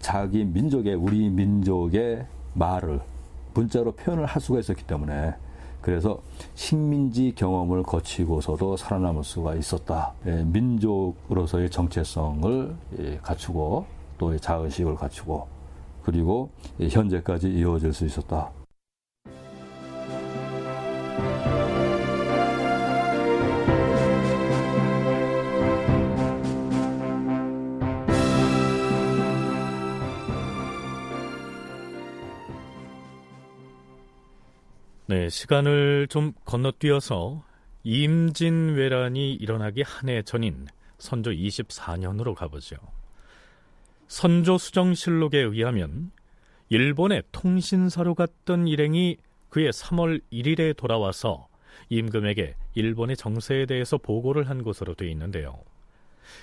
자기 0.00 0.44
민족의 0.44 0.94
우리 0.94 1.30
민족의 1.30 2.26
말을 2.52 3.00
문자로 3.54 3.92
표현을 3.92 4.26
할 4.26 4.42
수가 4.42 4.60
있었기 4.60 4.84
때문에 4.84 5.34
그래서 5.80 6.20
식민지 6.54 7.32
경험을 7.34 7.82
거치고서도 7.82 8.76
살아남을 8.76 9.24
수가 9.24 9.54
있었다. 9.54 10.12
민족으로서의 10.24 11.70
정체성을 11.70 12.76
갖추고 13.22 13.86
또 14.18 14.36
자의식을 14.36 14.96
갖추고 14.96 15.46
그리고 16.02 16.50
현재까지 16.78 17.50
이어질 17.52 17.92
수 17.92 18.04
있었다. 18.04 18.50
네, 35.08 35.28
시간을 35.28 36.08
좀 36.08 36.32
건너뛰어서 36.44 37.44
임진왜란이 37.84 39.34
일어나기 39.34 39.82
한 39.82 40.08
해 40.08 40.22
전인 40.22 40.66
선조 40.98 41.30
24년으로 41.30 42.34
가보죠. 42.34 42.76
선조 44.08 44.58
수정실록에 44.58 45.38
의하면 45.38 46.10
일본의 46.70 47.22
통신사로 47.30 48.16
갔던 48.16 48.66
일행이 48.66 49.18
그의 49.48 49.70
3월 49.70 50.20
1일에 50.32 50.76
돌아와서 50.76 51.46
임금에게 51.88 52.56
일본의 52.74 53.16
정세에 53.16 53.66
대해서 53.66 53.98
보고를 53.98 54.48
한 54.48 54.64
것으로 54.64 54.94
되어 54.94 55.08
있는데요. 55.10 55.62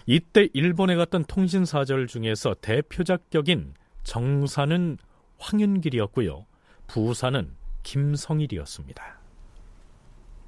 이때 0.05 0.47
일본에 0.53 0.95
갔던 0.95 1.25
통신사절 1.25 2.07
중에서 2.07 2.55
대표작격인 2.61 3.73
정사는 4.03 4.97
황윤길이었고요. 5.37 6.45
부사는 6.87 7.62
김성일이었습니다. 7.83 9.19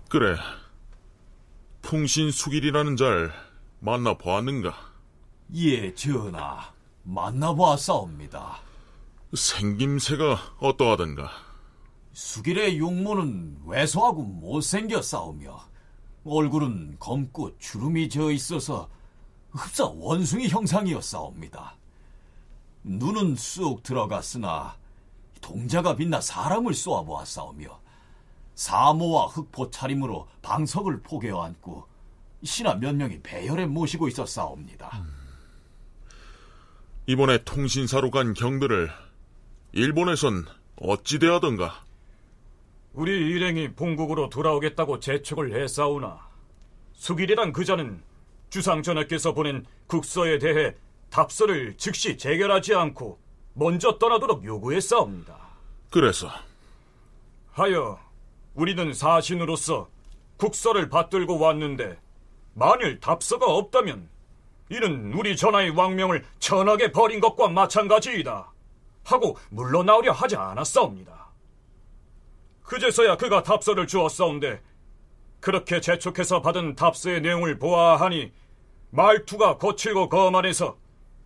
그래. 0.09 0.35
풍신수길이라는 1.81 2.95
잘 2.95 3.31
만나보았는가? 3.79 4.73
예, 5.55 5.93
전하. 5.93 6.73
만나보았사옵니다. 7.03 8.59
생김새가 9.33 10.55
어떠하던가? 10.59 11.29
수길의 12.13 12.79
용모는 12.79 13.61
왜소하고 13.65 14.23
못생겼사오며 14.23 15.59
얼굴은 16.23 16.97
검고 16.99 17.57
주름이 17.59 18.09
져 18.09 18.31
있어서 18.31 18.89
흡사 19.51 19.85
원숭이 19.85 20.47
형상이었사옵니다. 20.47 21.75
눈은 22.83 23.35
쑥 23.35 23.83
들어갔으나 23.83 24.75
동자가 25.45 25.95
빛나 25.95 26.21
사람을 26.21 26.73
쏘아보았사오며 26.73 27.79
사모와 28.55 29.27
흑포 29.27 29.69
차림으로 29.69 30.27
방석을 30.41 31.03
포개어 31.03 31.39
앉고 31.43 31.85
신하 32.43 32.73
몇 32.73 32.95
명이 32.95 33.21
배열에 33.21 33.67
모시고 33.67 34.07
있었사옵니다. 34.07 34.89
음. 34.95 35.13
이번에 37.05 37.43
통신사로 37.43 38.09
간 38.09 38.33
경들을 38.33 38.89
일본에선 39.73 40.45
어찌 40.77 41.19
되하던가? 41.19 41.85
우리 42.93 43.11
일행이 43.11 43.73
본국으로 43.73 44.29
돌아오겠다고 44.29 44.99
재촉을 44.99 45.61
했사오나 45.61 46.27
수길이란 46.93 47.53
그자는 47.53 48.01
주상 48.49 48.81
전하께서 48.81 49.35
보낸 49.35 49.63
국서에 49.85 50.39
대해 50.39 50.73
답서를 51.11 51.77
즉시 51.77 52.17
재결하지 52.17 52.73
않고 52.73 53.24
먼저 53.55 53.97
떠나도록 53.97 54.43
요구했사옵니다. 54.43 55.35
그래서 55.89 56.29
하여 57.53 57.97
우리는 58.53 58.93
사신으로서 58.93 59.87
국서를 60.37 60.89
받들고 60.89 61.39
왔는데 61.39 61.97
만일 62.53 62.99
답서가 62.99 63.45
없다면 63.45 64.09
이는 64.69 65.13
우리 65.13 65.37
전하의 65.37 65.69
왕명을 65.69 66.25
천하게 66.39 66.91
버린 66.91 67.21
것과 67.21 67.47
마찬가지이다. 67.47 68.51
하고 69.05 69.37
물러나오려 69.49 70.11
하지 70.11 70.35
않았사옵니다. 70.35 71.27
그제서야 72.63 73.15
그가 73.15 73.43
답서를 73.43 73.87
주었사온데 73.87 74.61
그렇게 75.39 75.79
재촉해서 75.79 76.41
받은 76.41 76.75
답서의 76.75 77.21
내용을 77.21 77.57
보아하니 77.57 78.33
말투가 78.89 79.59
거칠고 79.59 80.09
거만해서 80.09 80.77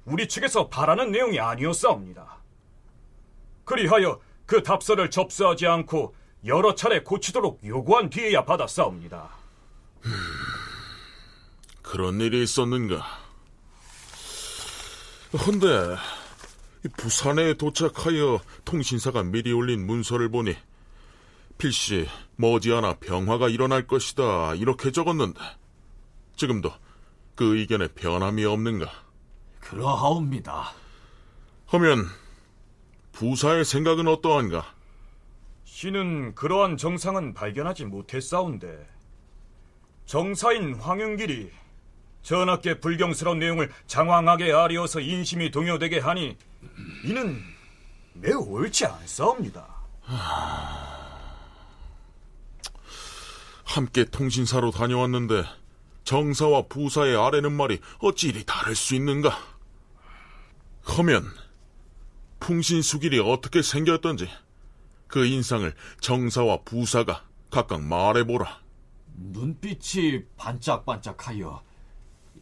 우리 0.10 0.28
측에서 0.28 0.68
바라는 0.68 1.12
내용이 1.12 1.40
아니었사옵니다. 1.40 2.40
그리하여 3.64 4.20
그 4.46 4.64
답서를 4.64 5.12
접수하지 5.12 5.68
않고 5.68 6.16
여러 6.46 6.74
차례 6.74 7.04
고치도록 7.04 7.62
요구한 7.64 8.10
뒤에야 8.10 8.44
받았사옵니다. 8.44 9.30
그런 11.84 12.20
일이 12.20 12.44
있었는가? 12.44 13.06
헌데 15.46 15.68
부산에 16.98 17.54
도착하여 17.54 18.40
통신사가 18.66 19.24
미리 19.24 19.52
올린 19.52 19.86
문서를 19.86 20.30
보니 20.30 20.56
필시 21.60 22.08
머지않아 22.38 22.96
병화가 22.96 23.50
일어날 23.50 23.86
것이다 23.86 24.56
이렇게 24.56 24.92
적었는데 24.92 25.40
지금도 26.36 26.72
그 27.36 27.58
의견에 27.58 27.90
변함이 27.90 28.46
없는가? 28.46 29.09
그러하옵니다. 29.60 30.72
하면 31.68 32.06
부사의 33.12 33.66
생각은 33.66 34.08
어떠한가? 34.08 34.74
신은 35.66 36.36
그러한 36.36 36.78
정상은 36.78 37.34
발견하지 37.34 37.86
못했사온데 37.86 38.88
정사인 40.06 40.76
황윤길이 40.76 41.52
전하께 42.22 42.80
불경스러운 42.80 43.40
내용을 43.40 43.72
장황하게 43.88 44.52
아리어서 44.52 45.00
인심이 45.00 45.52
동요되게 45.52 46.00
하니 46.00 46.38
이는 47.06 47.42
매우 48.14 48.42
옳지 48.42 48.86
않사옵니다. 48.86 49.66
함께 53.64 54.04
통신사로 54.06 54.72
다녀왔는데 54.72 55.44
정사와 56.04 56.64
부사의 56.68 57.16
아래는 57.16 57.54
말이 57.54 57.80
어찌 58.00 58.30
이리 58.30 58.44
다를 58.44 58.76
수 58.76 58.96
있는가? 58.96 59.38
하면 60.98 61.26
풍신수길이 62.40 63.20
어떻게 63.20 63.62
생겼던지 63.62 64.30
그 65.08 65.26
인상을 65.26 65.74
정사와 66.02 66.60
부사가 66.64 67.24
각각 67.50 67.82
말해보라. 67.82 68.60
눈빛이 69.16 70.24
반짝반짝하여 70.38 71.62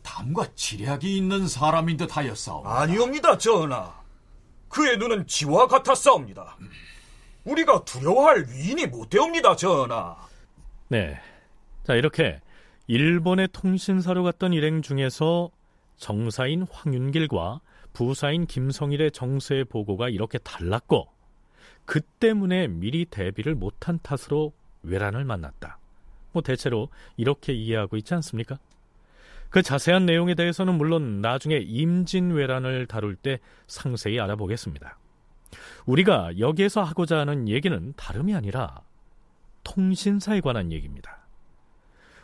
담과 0.03 0.47
지략이 0.55 1.17
있는 1.17 1.47
사람인 1.47 1.97
듯 1.97 2.15
하였사옵니다. 2.15 2.79
아니옵니다, 2.79 3.38
전하. 3.38 3.93
그의 4.69 4.97
눈은 4.97 5.27
지와 5.27 5.67
같았사옵니다. 5.67 6.57
우리가 7.45 7.83
두려워할 7.86 8.45
위인이 8.49 8.86
못되옵니다, 8.88 9.55
전하. 9.55 10.15
네. 10.89 11.19
자, 11.86 11.95
이렇게 11.95 12.41
일본의 12.88 13.49
통신사로 13.51 14.23
갔던 14.23 14.53
일행 14.53 14.81
중에서 14.81 15.49
정사인 15.97 16.65
황윤길과 16.69 17.62
부사인 17.97 18.45
김성일의 18.45 19.10
정세 19.10 19.63
보고가 19.63 20.10
이렇게 20.10 20.38
달랐고 20.38 21.07
그 21.83 21.99
때문에 21.99 22.67
미리 22.67 23.05
대비를 23.05 23.55
못한 23.55 23.97
탓으로 24.03 24.53
외란을 24.83 25.25
만났다. 25.25 25.79
뭐 26.31 26.43
대체로 26.43 26.89
이렇게 27.15 27.53
이해하고 27.53 27.97
있지 27.97 28.13
않습니까? 28.13 28.60
그 29.49 29.63
자세한 29.63 30.05
내용에 30.05 30.36
대해서는 30.36 30.75
물론 30.75 31.21
나중에 31.21 31.57
임진왜란을 31.57 32.86
다룰 32.86 33.15
때 33.15 33.39
상세히 33.65 34.19
알아보겠습니다. 34.19 34.99
우리가 35.88 36.38
여기에서 36.38 36.83
하고자 36.83 37.17
하는 37.17 37.49
얘기는 37.49 37.93
다름이 37.97 38.36
아니라 38.36 38.81
통신사에 39.63 40.41
관한 40.41 40.71
얘기입니다. 40.71 41.25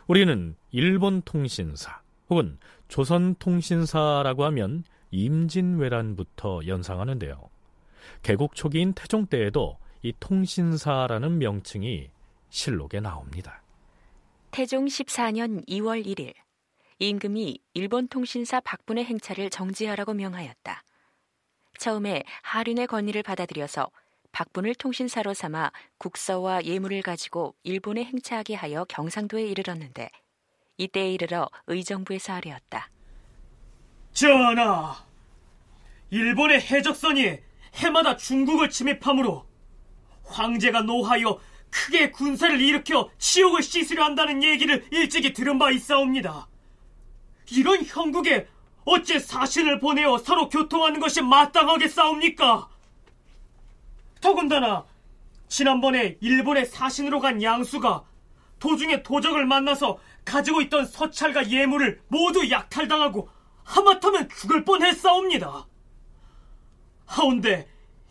우리는 0.06 0.54
일본 0.70 1.20
통신사 1.22 2.00
혹은 2.30 2.58
조선 2.86 3.34
통신사라고 3.40 4.44
하면 4.44 4.84
임진왜란부터 5.14 6.66
연상하는데요. 6.66 7.40
개국 8.22 8.54
초기인 8.54 8.92
태종 8.94 9.26
때에도 9.26 9.78
이 10.02 10.12
통신사라는 10.18 11.38
명칭이 11.38 12.10
실록에 12.50 13.00
나옵니다. 13.00 13.62
태종 14.50 14.86
14년 14.86 15.66
2월 15.68 16.04
1일 16.04 16.34
임금이 16.98 17.58
일본 17.74 18.08
통신사 18.08 18.60
박분의 18.60 19.04
행차를 19.04 19.50
정지하라고 19.50 20.14
명하였다. 20.14 20.82
처음에 21.78 22.22
하륜의 22.42 22.86
건의를 22.86 23.22
받아들여서 23.22 23.90
박분을 24.32 24.74
통신사로 24.74 25.32
삼아 25.32 25.70
국서와 25.98 26.64
예물을 26.64 27.02
가지고 27.02 27.54
일본에 27.62 28.04
행차하게 28.04 28.54
하여 28.54 28.84
경상도에 28.88 29.44
이르렀는데 29.44 30.08
이때에 30.76 31.12
이르러 31.12 31.48
의정부에서 31.68 32.34
아뢰었다. 32.34 32.90
전하, 34.14 34.94
일본의 36.10 36.60
해적선이 36.60 37.36
해마다 37.74 38.16
중국을 38.16 38.70
침입함으로 38.70 39.44
황제가 40.24 40.82
노하여 40.82 41.40
크게 41.68 42.12
군사를 42.12 42.60
일으켜 42.60 43.10
치욕을 43.18 43.62
씻으려 43.62 44.04
한다는 44.04 44.44
얘기를 44.44 44.86
일찍이 44.92 45.32
들은 45.32 45.58
바 45.58 45.72
있사옵니다. 45.72 46.46
이런 47.50 47.84
형국에 47.84 48.46
어째 48.84 49.18
사신을 49.18 49.80
보내어 49.80 50.18
서로 50.18 50.48
교통하는 50.48 51.00
것이 51.00 51.20
마땅하게 51.20 51.88
싸웁니까? 51.88 52.68
더군다나 54.20 54.84
지난번에 55.48 56.18
일본의 56.20 56.66
사신으로 56.66 57.18
간 57.18 57.42
양수가 57.42 58.04
도중에 58.60 59.02
도적을 59.02 59.44
만나서 59.44 59.98
가지고 60.24 60.60
있던 60.62 60.86
서찰과 60.86 61.50
예물을 61.50 62.00
모두 62.06 62.48
약탈당하고 62.48 63.28
하마터면 63.64 64.28
죽을 64.28 64.64
뻔했사옵니다. 64.64 65.66
하운데 67.06 67.68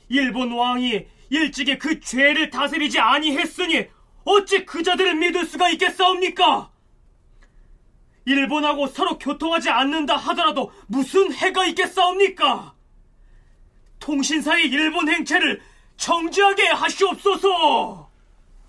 일본 0.10 0.52
왕이 0.52 1.06
일찍이 1.30 1.78
그 1.78 2.00
죄를 2.00 2.50
다스리지 2.50 3.00
아니했으니 3.00 3.88
어찌 4.26 4.66
그자들을 4.66 5.16
믿을 5.16 5.46
수가 5.46 5.70
있겠사옵니까? 5.70 6.70
일본하고 8.26 8.88
서로 8.88 9.18
교통하지 9.18 9.70
않는다 9.70 10.16
하더라도 10.16 10.72
무슨 10.88 11.34
해가 11.34 11.66
있겠사옵니까? 11.66 12.74
통신사의 14.00 14.68
일본 14.68 15.10
행체를 15.10 15.62
정지하게 15.98 16.68
하시옵소서! 16.68 18.10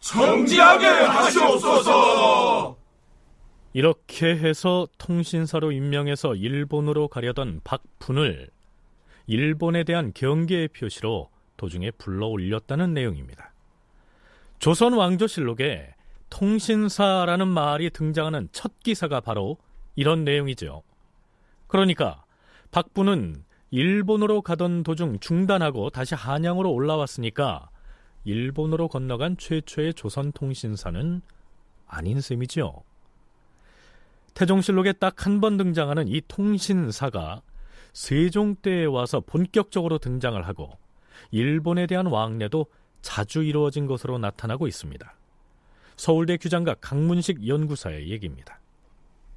정지하게 0.00 0.86
하시옵소서! 0.86 2.76
이렇게 3.74 4.36
해서 4.36 4.86
통신사로 4.98 5.72
임명해서 5.72 6.36
일본으로 6.36 7.08
가려던 7.08 7.60
박분을 7.64 8.48
일본에 9.26 9.82
대한 9.82 10.12
경계의 10.14 10.68
표시로 10.68 11.28
도중에 11.56 11.90
불러 11.92 12.28
올렸다는 12.28 12.94
내용입니다. 12.94 13.52
조선 14.60 14.92
왕조실록에 14.92 15.92
통신사라는 16.30 17.48
말이 17.48 17.90
등장하는 17.90 18.48
첫 18.52 18.78
기사가 18.78 19.20
바로 19.20 19.58
이런 19.96 20.24
내용이죠. 20.24 20.84
그러니까 21.66 22.24
박부는 22.70 23.42
일본으로 23.72 24.42
가던 24.42 24.84
도중 24.84 25.18
중단하고 25.18 25.90
다시 25.90 26.14
한양으로 26.14 26.70
올라왔으니까 26.70 27.70
일본으로 28.22 28.86
건너간 28.86 29.36
최초의 29.36 29.94
조선 29.94 30.30
통신사는 30.30 31.22
아닌 31.88 32.20
셈이지요. 32.20 32.84
태종실록에 34.34 34.92
딱 34.94 35.26
한 35.26 35.40
번 35.40 35.56
등장하는 35.56 36.08
이 36.08 36.20
통신사가 36.26 37.42
세종 37.92 38.56
때에 38.56 38.84
와서 38.86 39.20
본격적으로 39.20 39.98
등장을 39.98 40.40
하고 40.46 40.70
일본에 41.30 41.86
대한 41.86 42.06
왕래도 42.06 42.66
자주 43.02 43.42
이루어진 43.42 43.86
것으로 43.86 44.18
나타나고 44.18 44.66
있습니다. 44.66 45.14
서울대 45.96 46.36
규장과 46.36 46.74
강문식 46.80 47.46
연구사의 47.46 48.10
얘기입니다. 48.10 48.58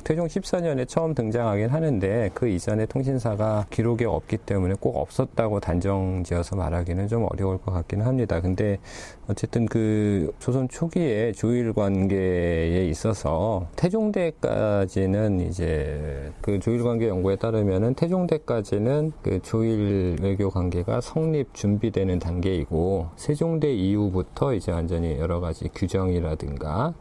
태종 0.03 0.27
14년에 0.27 0.87
처음 0.87 1.13
등장하긴 1.13 1.67
하는데 1.67 2.29
그 2.33 2.47
이전에 2.47 2.85
통신사가 2.85 3.65
기록에 3.69 4.05
없기 4.05 4.37
때문에 4.37 4.75
꼭 4.79 4.95
없었다고 4.97 5.59
단정지어서 5.59 6.55
말하기는 6.55 7.07
좀 7.07 7.27
어려울 7.29 7.57
것 7.57 7.71
같기는 7.73 8.05
합니다. 8.05 8.39
근데 8.39 8.79
어쨌든 9.27 9.65
그 9.65 10.33
조선 10.39 10.69
초기에 10.69 11.33
조일 11.33 11.73
관계에 11.73 12.87
있어서 12.87 13.67
태종대까지는 13.75 15.41
이제 15.41 16.31
그 16.41 16.59
조일 16.59 16.83
관계 16.83 17.09
연구에 17.09 17.35
따르면은 17.35 17.93
태종대까지는 17.95 19.11
그 19.21 19.41
조일 19.41 20.15
외교 20.21 20.49
관계가 20.49 21.01
성립 21.01 21.53
준비되는 21.53 22.19
단계이고 22.19 23.09
세종대 23.17 23.73
이후부터 23.73 24.53
이제 24.53 24.71
완전히 24.71 25.17
여러 25.19 25.41
가지 25.41 25.67
규정이라든가 25.75 26.93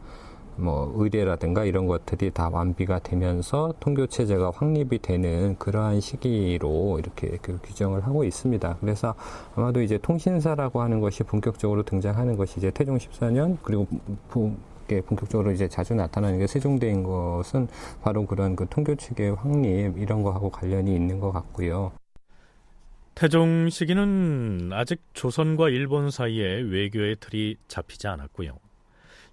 뭐 0.57 0.91
의대라든가 0.95 1.63
이런 1.65 1.87
것들이 1.87 2.31
다 2.31 2.49
완비가 2.49 2.99
되면서 2.99 3.73
통교 3.79 4.07
체제가 4.07 4.51
확립이 4.51 4.99
되는 4.99 5.55
그러한 5.57 6.01
시기로 6.01 6.99
이렇게 6.99 7.37
그 7.41 7.59
규정을 7.63 8.05
하고 8.05 8.23
있습니다. 8.23 8.77
그래서 8.81 9.15
아마도 9.55 9.81
이제 9.81 9.97
통신사라고 9.97 10.81
하는 10.81 10.99
것이 10.99 11.23
본격적으로 11.23 11.83
등장하는 11.83 12.37
것이 12.37 12.59
이제 12.59 12.71
태종 12.71 12.97
14년 12.97 13.57
그리고 13.63 13.87
본격적으로 14.87 15.51
이제 15.51 15.67
자주 15.67 15.93
나타나는 15.95 16.39
게 16.39 16.47
세종대인 16.47 17.03
것은 17.03 17.67
바로 18.01 18.25
그런 18.25 18.55
그 18.55 18.65
통교 18.69 18.95
체계 18.95 19.29
확립 19.29 19.97
이런 19.97 20.23
거하고 20.23 20.49
관련이 20.49 20.95
있는 20.95 21.19
것 21.19 21.31
같고요. 21.31 21.91
태종 23.15 23.69
시기는 23.69 24.69
아직 24.73 25.01
조선과 25.13 25.69
일본 25.69 26.11
사이에 26.11 26.61
외교의 26.61 27.17
틀이 27.19 27.55
잡히지 27.67 28.07
않았고요. 28.07 28.59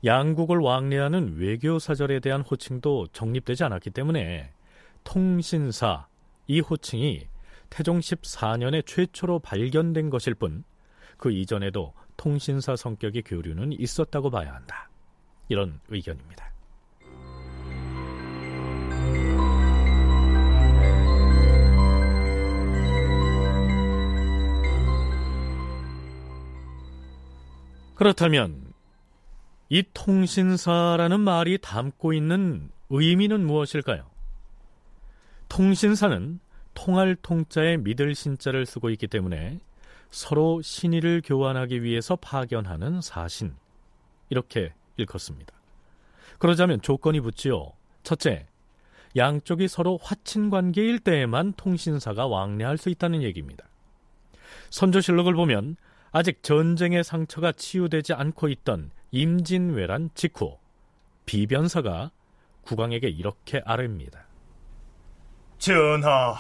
양국을 0.05 0.59
왕래하는 0.59 1.37
외교 1.39 1.79
사절에 1.79 2.21
대한 2.21 2.43
호칭도 2.43 3.09
정립되지 3.13 3.65
않았기 3.65 3.91
때문에 3.91 4.53
통신사 5.03 6.07
이 6.47 6.61
호칭이 6.61 7.27
태종 7.71 8.01
14년에 8.01 8.85
최초로 8.87 9.39
발견된 9.39 10.11
것일 10.11 10.35
뿐 10.35 10.65
그 11.17 11.33
이전에도 11.33 11.95
통신사 12.17 12.77
성격의 12.77 13.23
교류는 13.23 13.73
있었다고 13.73 14.31
봐야 14.31 14.55
한다. 14.55 14.91
이런 15.49 15.81
의견입니다. 15.89 16.53
그렇다면 27.95 28.74
이 29.75 29.83
통신사라는 29.93 31.19
말이 31.19 31.59
담고 31.59 32.13
있는 32.13 32.71
의미는 32.91 33.45
무엇일까요? 33.45 34.09
통신사는 35.49 36.39
통할 36.75 37.17
통자에 37.17 37.79
믿을 37.79 38.15
신자를 38.15 38.67
쓰고 38.67 38.91
있기 38.91 39.09
때문에 39.09 39.59
서로 40.13 40.63
신의를 40.63 41.23
교환하기 41.25 41.83
위해서 41.83 42.15
파견하는 42.15 43.01
사신 43.01 43.57
이렇게 44.31 44.73
읽었습니다. 44.97 45.53
그러자면 46.39 46.81
조건이 46.81 47.19
붙지요. 47.19 47.73
첫째, 48.05 48.47
양쪽이 49.17 49.67
서로 49.67 49.99
화친 50.01 50.51
관계일 50.51 51.01
때에만 51.01 51.55
통신사가 51.57 52.29
왕래할 52.29 52.79
수 52.79 52.91
있다는 52.91 53.25
얘기입니다. 53.25 53.67
선조실록을 54.71 55.35
보면 55.35 55.75
아직 56.13 56.45
전쟁의 56.45 57.03
상처가 57.03 57.51
치유되지 57.51 58.13
않고 58.13 58.47
있던 58.51 58.93
임진왜란 59.15 60.11
직후 60.17 60.59
비변사가 61.25 62.11
국왕에게 62.63 63.09
이렇게 63.09 63.63
아뢰입니다. 63.65 64.27
전하, 65.57 66.37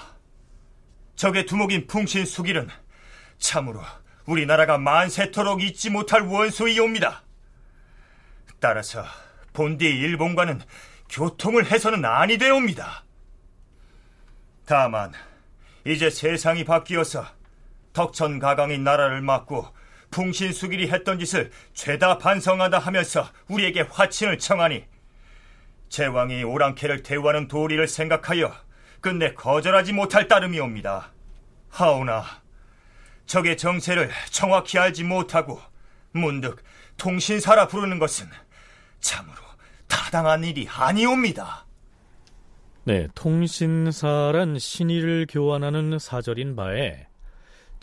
적의 1.15 1.47
두목인 1.47 1.87
풍신수길은 1.87 2.69
참으로 3.39 3.81
우리나라가 4.27 4.77
만세토록 4.77 5.63
잊지 5.63 5.91
못할 5.91 6.23
원수이옵니다. 6.23 7.23
따라서 8.59 9.05
본디 9.53 9.85
일본과는 9.85 10.61
교통을 11.11 11.71
해서는 11.71 12.05
아니 12.05 12.39
되옵니다. 12.39 13.05
다만 14.67 15.13
이제 15.87 16.11
세상이 16.11 16.65
바뀌어서 16.65 17.25
덕천가강이 17.93 18.79
나라를 18.79 19.21
맡고 19.21 19.84
풍신수길이 20.14 20.90
했던 20.90 21.18
짓을 21.18 21.50
죄다 21.72 22.18
반성하다 22.18 22.79
하면서 22.79 23.29
우리에게 23.48 23.81
화친을 23.81 24.38
청하니 24.38 24.85
제왕이 25.88 26.44
오랑캐를 26.44 27.03
대우하는 27.03 27.48
도리를 27.48 27.87
생각하여 27.88 28.55
끝내 29.00 29.35
거절하지 29.35 29.92
못할 29.92 30.29
따름이옵니다. 30.29 31.11
하오나 31.68 32.24
적의 33.27 33.57
정세를 33.57 34.09
정확히 34.31 34.79
알지 34.79 35.03
못하고 35.03 35.61
문득 36.12 36.62
통신사라 36.96 37.66
부르는 37.66 37.98
것은 37.98 38.29
참으로 39.00 39.37
타당한 39.88 40.44
일이 40.44 40.68
아니옵니다. 40.70 41.66
네, 42.85 43.09
통신사란 43.16 44.61
신의를 44.61 45.27
교환하는 45.29 45.98
사절인 45.98 46.55
바에 46.55 47.09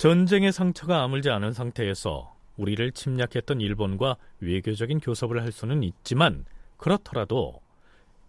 전쟁의 0.01 0.51
상처가 0.51 1.03
아물지 1.03 1.29
않은 1.29 1.53
상태에서 1.53 2.35
우리를 2.57 2.91
침략했던 2.91 3.61
일본과 3.61 4.17
외교적인 4.39 4.99
교섭을 4.99 5.43
할 5.43 5.51
수는 5.51 5.83
있지만 5.83 6.43
그렇더라도 6.77 7.61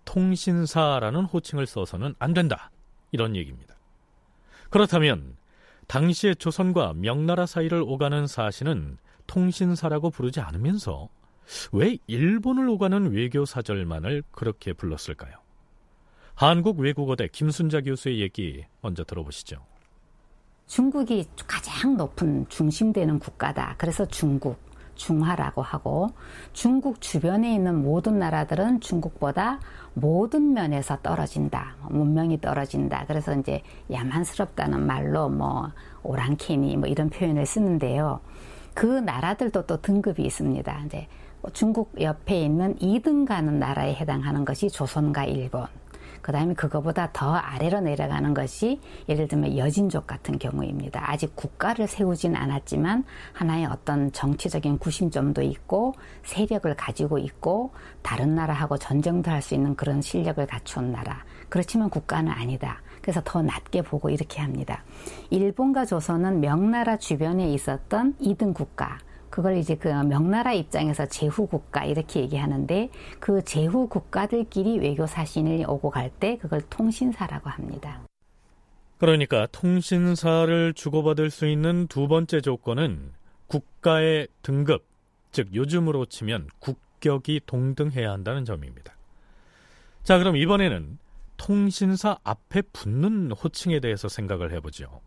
통신사라는 0.04 1.24
호칭을 1.24 1.64
써서는 1.66 2.14
안 2.18 2.35
된다. 2.35 2.70
이런 3.11 3.37
얘기입니다. 3.37 3.74
그렇다면 4.68 5.38
당시의 5.87 6.37
조선과 6.37 6.92
명나라 6.92 7.46
사이를 7.46 7.80
오가는 7.80 8.26
사신은 8.26 8.98
통신사라고 9.26 10.11
부르지 10.11 10.40
않으면서 10.40 11.08
왜 11.72 11.96
일본을 12.06 12.68
오가는 12.68 13.12
외교 13.12 13.46
사절만을 13.46 14.24
그렇게 14.30 14.74
불렀을까요? 14.74 15.37
한국 16.35 16.80
외국어대 16.80 17.28
김순자 17.28 17.80
교수의 17.80 18.20
얘기 18.20 18.62
먼저 18.82 19.04
들어보시죠. 19.04 19.71
중국이 20.72 21.28
가장 21.46 21.98
높은 21.98 22.46
중심되는 22.48 23.18
국가다. 23.18 23.74
그래서 23.76 24.06
중국, 24.06 24.56
중화라고 24.94 25.61
하고 25.61 26.08
중국 26.54 27.02
주변에 27.02 27.54
있는 27.54 27.82
모든 27.82 28.18
나라들은 28.18 28.80
중국보다 28.80 29.61
모든 29.92 30.54
면에서 30.54 30.96
떨어진다. 31.02 31.76
문명이 31.90 32.40
떨어진다. 32.40 33.04
그래서 33.06 33.38
이제 33.38 33.61
야만스럽다는 33.90 34.87
말로 34.87 35.28
뭐 35.28 35.70
오랑캐니 36.04 36.78
뭐 36.78 36.88
이런 36.88 37.11
표현을 37.11 37.44
쓰는데요. 37.44 38.20
그 38.72 38.87
나라들도 38.87 39.66
또 39.66 39.78
등급이 39.82 40.24
있습니다. 40.24 40.85
이제 40.87 41.06
중국 41.52 42.00
옆에 42.00 42.40
있는 42.40 42.76
2등 42.76 43.26
가는 43.26 43.58
나라에 43.58 43.94
해당하는 43.94 44.46
것이 44.46 44.70
조선과 44.70 45.26
일본. 45.26 45.66
그 46.22 46.32
다음에 46.32 46.54
그거보다 46.54 47.11
더 47.12 47.35
아래로 47.35 47.80
내려가는 47.80 48.32
것이 48.32 48.80
예를 49.08 49.28
들면 49.28 49.58
여진족 49.58 50.06
같은 50.06 50.38
경우입니다. 50.38 51.11
아직 51.11 51.37
국가를 51.37 51.87
세우진 51.88 52.37
않았지만 52.37 53.04
하나의 53.32 53.66
어떤 53.66 54.11
정치적인 54.12 54.78
구심점도 54.78 55.42
있고 55.42 55.94
세력을 56.24 56.72
가지고 56.76 57.18
있고 57.18 57.72
다른 58.02 58.35
나라하고 58.35 58.78
전쟁도 58.78 59.30
할 59.30 59.42
수 59.42 59.54
있는 59.54 59.74
그런 59.74 60.00
실력을 60.00 60.46
갖춘 60.46 60.92
나라. 60.92 61.24
그렇지만 61.48 61.90
국가는 61.90 62.30
아니다. 62.30 62.80
그래서 63.02 63.20
더 63.24 63.42
낮게 63.42 63.82
보고 63.82 64.08
이렇게 64.08 64.40
합니다. 64.40 64.85
일본과 65.30 65.85
조선은 65.85 66.40
명나라 66.40 66.96
주변에 66.96 67.52
있었던 67.52 68.14
2등 68.20 68.54
국가. 68.54 68.98
그걸 69.33 69.57
이제 69.57 69.77
그 69.77 69.88
명나라 69.88 70.53
입장에서 70.53 71.07
제후 71.07 71.47
국가 71.47 71.87
이렇게 71.87 72.21
얘기하는데 72.21 72.90
그 73.18 73.42
제후 73.42 73.88
국가들끼리 73.88 74.79
외교 74.79 75.07
사신을 75.07 75.64
오고 75.66 75.88
갈 75.88 76.12
때 76.21 76.37
그걸 76.37 76.61
통신사라고 76.68 77.49
합니다. 77.49 78.03
그러니까 78.99 79.49
통신사를 79.51 80.75
주고받을 80.75 81.31
수 81.31 81.47
있는 81.47 81.87
두 81.87 82.09
번째 82.09 82.42
조건은 82.42 83.12
국가의 83.47 84.29
등급, 84.42 84.85
즉 85.31 85.49
요즘으로 85.55 86.05
치면 86.05 86.49
국격이 86.59 87.40
동등해야 87.47 88.11
한다는 88.11 88.45
점입니다. 88.45 88.95
자, 90.03 90.18
그럼 90.18 90.37
이번에는 90.37 90.99
통신사 91.38 92.18
앞에 92.23 92.61
붙는 92.75 93.33
호칭에 93.33 93.81
대해서 93.81 94.09
생각을 94.09 94.53
해보죠. 94.53 95.01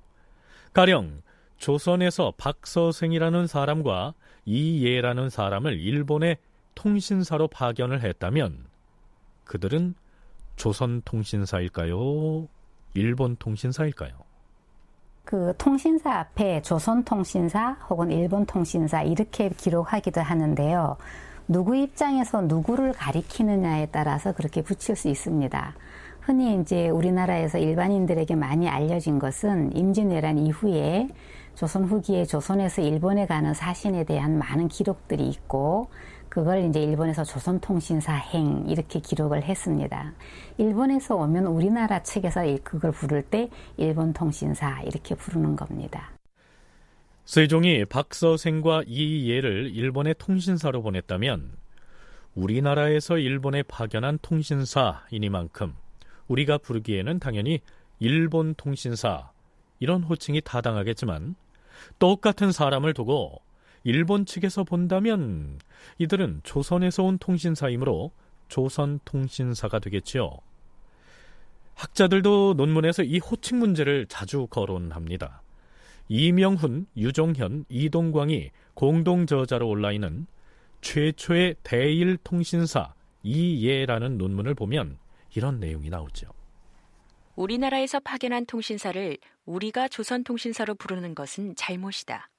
가령 0.73 1.21
조선에서 1.57 2.33
박서생이라는 2.37 3.47
사람과 3.47 4.13
이예라는 4.45 5.29
사람을 5.29 5.79
일본의 5.79 6.37
통신사로 6.75 7.47
파견을 7.47 8.03
했다면 8.03 8.65
그들은 9.45 9.95
조선 10.55 11.01
통신사일까요? 11.03 12.47
일본 12.93 13.35
통신사일까요? 13.37 14.11
그 15.23 15.53
통신사 15.57 16.19
앞에 16.19 16.61
조선 16.61 17.03
통신사 17.03 17.71
혹은 17.89 18.11
일본 18.11 18.45
통신사 18.45 19.01
이렇게 19.01 19.49
기록하기도 19.49 20.21
하는데요. 20.21 20.97
누구 21.47 21.75
입장에서 21.75 22.41
누구를 22.41 22.93
가리키느냐에 22.93 23.87
따라서 23.87 24.33
그렇게 24.33 24.61
붙일 24.61 24.95
수 24.95 25.09
있습니다. 25.09 25.75
흔히 26.21 26.59
이제 26.59 26.89
우리나라에서 26.89 27.59
일반인들에게 27.59 28.35
많이 28.35 28.67
알려진 28.67 29.19
것은 29.19 29.75
임진왜란 29.75 30.39
이후에 30.39 31.07
조선 31.55 31.85
후기에 31.85 32.25
조선에서 32.25 32.81
일본에 32.81 33.25
가는 33.25 33.53
사신에 33.53 34.03
대한 34.03 34.37
많은 34.37 34.67
기록들이 34.67 35.27
있고 35.29 35.89
그걸 36.27 36.65
이제 36.65 36.83
일본에서 36.83 37.23
조선통신사행 37.23 38.65
이렇게 38.67 38.99
기록을 38.99 39.43
했습니다. 39.43 40.13
일본에서 40.57 41.15
오면 41.15 41.45
우리나라 41.45 42.03
측에서 42.03 42.41
그걸 42.61 42.91
부를 42.91 43.21
때 43.21 43.49
일본 43.77 44.11
통신사 44.11 44.81
이렇게 44.81 45.15
부르는 45.15 45.55
겁니다. 45.55 46.11
세종이 47.23 47.85
박서생과 47.85 48.83
이예를 48.85 49.71
일본의 49.73 50.15
통신사로 50.19 50.81
보냈다면 50.81 51.53
우리나라에서 52.35 53.17
일본에 53.17 53.63
파견한 53.63 54.19
통신사이니만큼 54.21 55.73
우리가 56.27 56.57
부르기에는 56.57 57.19
당연히 57.19 57.61
일본 57.99 58.55
통신사 58.55 59.31
이런 59.79 60.03
호칭이 60.03 60.41
타당하겠지만 60.41 61.35
똑같은 61.99 62.51
사람을 62.51 62.93
두고 62.93 63.41
일본 63.83 64.25
측에서 64.25 64.63
본다면 64.63 65.59
이들은 65.99 66.41
조선에서 66.43 67.03
온 67.03 67.17
통신사이므로 67.17 68.11
조선 68.47 68.99
통신사가 69.05 69.79
되겠지요. 69.79 70.31
학자들도 71.75 72.55
논문에서 72.57 73.03
이 73.03 73.19
호칭 73.19 73.59
문제를 73.59 74.07
자주 74.07 74.47
거론합니다. 74.47 75.41
이명훈, 76.07 76.87
유종현, 76.95 77.65
이동광이 77.69 78.51
공동 78.73 79.25
저자로 79.25 79.67
올라 79.67 79.91
있는 79.91 80.27
최초의 80.81 81.55
대일 81.63 82.17
통신사 82.23 82.93
이예라는 83.23 84.17
논문을 84.17 84.53
보면 84.53 84.97
이런 85.35 85.59
내용이 85.59 85.89
나오죠. 85.89 86.27
우리나라에서 87.35 87.99
파견한 87.99 88.45
통신사를 88.45 89.17
우리가 89.45 89.87
조선통신사로 89.87 90.75
부르는 90.75 91.15
것은 91.15 91.55
잘못이다. 91.55 92.29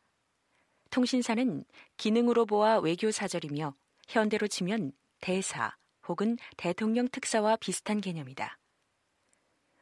통신사는 0.90 1.64
기능으로 1.96 2.46
보아 2.46 2.78
외교 2.78 3.11
사절이며 3.11 3.74
현대로 4.09 4.46
치면 4.46 4.92
대사 5.20 5.76
혹은 6.09 6.38
대통령 6.56 7.09
특사와 7.09 7.56
비슷한 7.56 8.00
개념이다. 8.00 8.59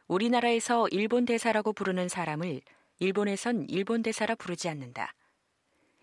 우리나라에서 0.09 0.89
일본 0.91 1.25
대사라고 1.25 1.73
부르는 1.73 2.09
사람을 2.09 2.61
일본에선 2.99 3.67
일본 3.69 4.03
대사라 4.03 4.35
부르지 4.35 4.69
않는다. 4.69 5.15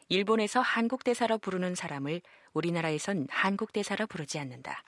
일본에서 0.10 0.60
한국 0.60 1.04
대사라 1.04 1.38
부르는 1.38 1.76
사람을 1.76 2.22
우리나라에선 2.54 3.28
한국 3.30 3.72
대사라 3.72 4.06
부르지 4.06 4.40
않는다. 4.40 4.84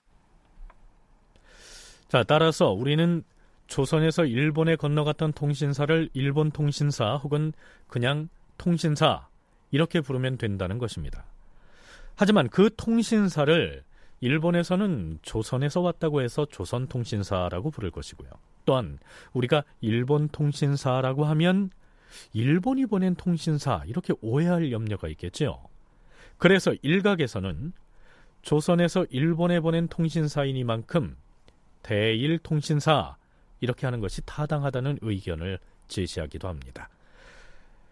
자, 2.10 2.24
따라서 2.24 2.72
우리는 2.72 3.24
조선에서 3.68 4.26
일본에 4.26 4.76
건너갔던 4.76 5.34
통신사를 5.34 6.10
일본 6.14 6.52
통신사 6.52 7.16
혹은 7.16 7.54
그냥 7.88 8.30
통신사 8.58 9.28
이렇게 9.72 10.02
부르면 10.02 10.38
된다는 10.38 10.78
것입니다. 10.78 11.26
하지만 12.16 12.50
그 12.50 12.70
통신사를 12.76 13.84
일본에서는 14.22 15.20
조선에서 15.22 15.82
왔다고 15.82 16.22
해서 16.22 16.46
조선 16.46 16.88
통신사라고 16.88 17.72
부를 17.72 17.92
것이고요. 17.92 18.30
또한 18.66 19.00
우리가 19.34 19.64
일본 19.82 20.30
통신사라고 20.30 21.26
하면 21.26 21.72
일본이 22.32 22.86
보낸 22.86 23.16
통신사 23.16 23.84
이렇게 23.86 24.14
오해할 24.22 24.72
염려가 24.72 25.08
있겠죠. 25.10 25.64
그래서 26.38 26.74
일각에서는 26.82 27.74
조선에서 28.44 29.06
일본에 29.10 29.60
보낸 29.60 29.88
통신사이니만큼 29.88 31.16
대일 31.82 32.38
통신사 32.40 33.18
이렇게 33.64 33.88
하는 33.88 34.02
것이 34.02 34.22
타당하다는 34.26 35.00
의견을 35.02 35.58
제시하기도 35.88 36.50
합니다. 36.50 36.90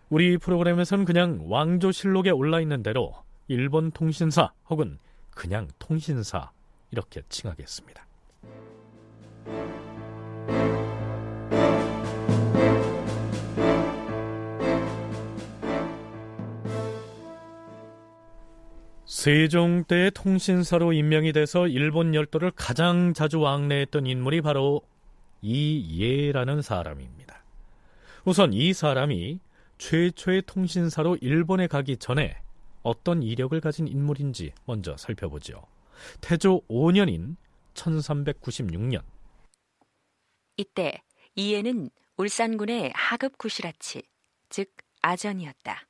우리 0.10 0.38
프로그램에서는 0.38 1.06
그냥 1.06 1.46
왕조실록에 1.46 2.32
올라 2.32 2.60
있는 2.60 2.84
대로 2.84 3.16
일본 3.48 3.92
통신사 3.92 4.52
혹은 4.70 5.00
그냥 5.30 5.70
통신사 5.80 6.52
이렇게 6.92 7.22
칭하겠습니다. 7.30 8.06
세종 19.06 19.86
때의 19.86 20.12
통신사로 20.12 20.92
임명이 20.92 21.32
돼서 21.32 21.68
일본 21.68 22.14
열도를 22.14 22.52
가장 22.58 23.14
자주 23.14 23.40
왕래했던 23.40 24.06
인물이 24.06 24.42
바로 24.42 24.82
이예라는 25.42 26.62
사람입니다. 26.62 27.44
우선 28.26 28.54
이 28.54 28.74
사람이 28.74 29.40
최초의 29.78 30.44
통신사로 30.46 31.18
일본에 31.22 31.68
가기 31.68 31.98
전에 31.98 32.38
어떤 32.84 33.24
이력을 33.24 33.60
가진 33.62 33.88
인물인지 33.88 34.54
먼저 34.66 34.96
살펴보죠. 34.98 35.66
태조 36.22 36.62
5년인 36.68 37.36
1396년. 37.74 39.02
이때 40.58 41.02
이에는 41.36 41.90
울산군의 42.18 42.92
하급 42.94 43.38
구시라치, 43.38 44.04
즉 44.50 44.72
아전이었다. 45.02 45.88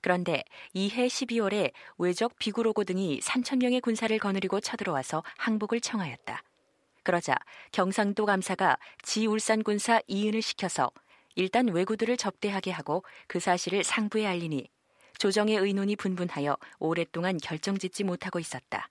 그런데 0.00 0.42
이해 0.72 1.06
12월에 1.06 1.72
외적 1.98 2.36
비구로고 2.38 2.84
등이 2.84 3.20
3천 3.20 3.62
명의 3.62 3.80
군사를 3.80 4.16
거느리고 4.18 4.60
쳐들어와서 4.60 5.22
항복을 5.38 5.80
청하였다. 5.80 6.42
그러자 7.04 7.36
경상도 7.70 8.26
감사가 8.26 8.78
지울산 9.02 9.62
군사 9.62 10.00
이은을 10.08 10.42
시켜서 10.42 10.90
일단 11.36 11.68
왜구들을 11.68 12.16
접대하게 12.16 12.70
하고 12.72 13.04
그 13.28 13.38
사실을 13.38 13.84
상부에 13.84 14.26
알리니 14.26 14.68
조정의 15.18 15.56
의논이 15.56 15.96
분분하여 15.96 16.56
오랫동안 16.78 17.38
결정짓지 17.38 18.04
못하고 18.04 18.38
있었다. 18.38 18.88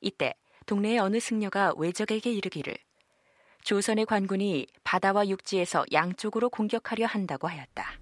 이때 0.00 0.34
동네의 0.66 0.98
어느 0.98 1.18
승려가 1.18 1.72
외적에게 1.76 2.30
이르기를 2.32 2.76
조선의 3.62 4.04
관군이 4.06 4.66
바다와 4.84 5.28
육지에서 5.28 5.84
양쪽으로 5.92 6.50
공격하려 6.50 7.06
한다고 7.06 7.48
하였다. 7.48 7.92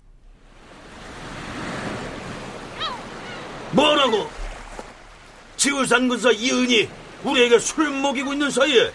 뭐라고? 3.73 4.29
지울산 5.57 6.09
군사 6.09 6.31
이은이 6.31 6.89
우리에게 7.25 7.59
술 7.59 7.91
먹이고 7.91 8.33
있는 8.33 8.51
사이에 8.51 8.93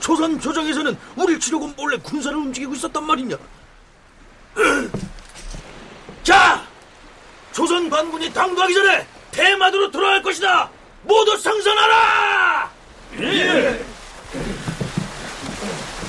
조선 0.00 0.40
조정에서는 0.40 0.96
우리를 1.16 1.38
치려고 1.38 1.68
몰래 1.68 1.96
군사를 1.98 2.36
움직이고 2.36 2.74
있었단 2.74 3.04
말이냐? 3.04 3.36
자! 6.24 6.66
조선 7.52 7.88
반군이 7.88 8.32
당도하기 8.32 8.74
전에 8.74 9.06
대마도로 9.30 9.90
돌아갈 9.90 10.22
것이다! 10.22 10.70
모두 11.02 11.36
상선하라! 11.36 12.70
예! 13.20 13.84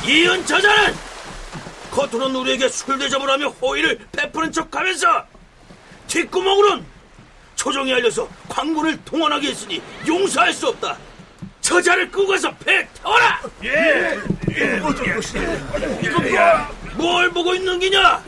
이은 0.08 0.46
저자는 0.46 0.96
겉으로는 1.92 2.36
우리에게 2.38 2.70
술 2.70 2.98
대접을 2.98 3.30
하며 3.30 3.50
호의를 3.50 4.08
베푸는 4.12 4.52
척 4.52 4.74
하면서 4.74 5.26
뒷구멍으론 6.08 6.86
조정이 7.56 7.94
알려서 7.94 8.28
광군을 8.50 9.04
동원하게 9.04 9.50
했으니 9.50 9.82
용서할 10.08 10.54
수 10.54 10.70
없다. 10.70 10.98
저자를 11.72 12.12
끄고 12.12 12.28
가서 12.28 12.54
배 12.58 12.86
태워라! 12.96 13.42
예! 13.64 14.20
예! 14.50 14.76
이거 14.76 16.20
뭐, 16.20 16.98
뭘 16.98 17.30
보고 17.30 17.56
있는 17.56 17.80
기냐? 17.80 18.22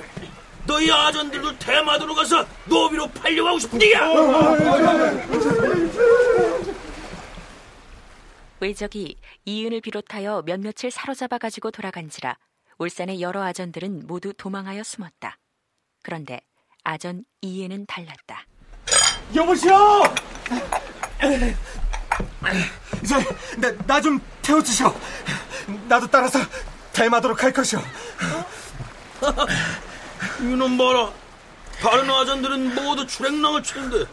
너희 0.65 0.89
아전들도 0.89 1.59
대마도로 1.59 2.15
가서 2.15 2.45
노비로 2.63 3.05
팔려가고 3.09 3.59
싶은 3.59 3.81
얘기야! 3.81 4.07
외적이 8.61 9.17
이은을 9.43 9.81
비롯하여 9.81 10.43
몇몇을 10.45 10.89
사로잡아 10.89 11.37
가지고 11.37 11.69
돌아간지라 11.69 12.37
울산의 12.77 13.19
여러 13.19 13.43
아전들은 13.43 14.07
모두 14.07 14.31
도망하여 14.31 14.83
숨었다. 14.83 15.37
그런데 16.01 16.39
아전 16.85 17.25
이에는 17.41 17.87
달랐다. 17.87 18.45
여보시오! 19.35 20.03
이제 23.03 23.15
나 23.87 24.01
좀 24.01 24.19
태워주시오. 24.41 24.93
나도 25.87 26.07
따라서 26.07 26.39
대마도로 26.91 27.35
갈 27.35 27.51
것이오. 27.51 27.81
이놈 30.39 30.77
봐라. 30.77 31.11
다른 31.81 32.09
아전들은 32.09 32.75
모두 32.75 33.05
출행랑을 33.07 33.63
치는데 33.63 34.05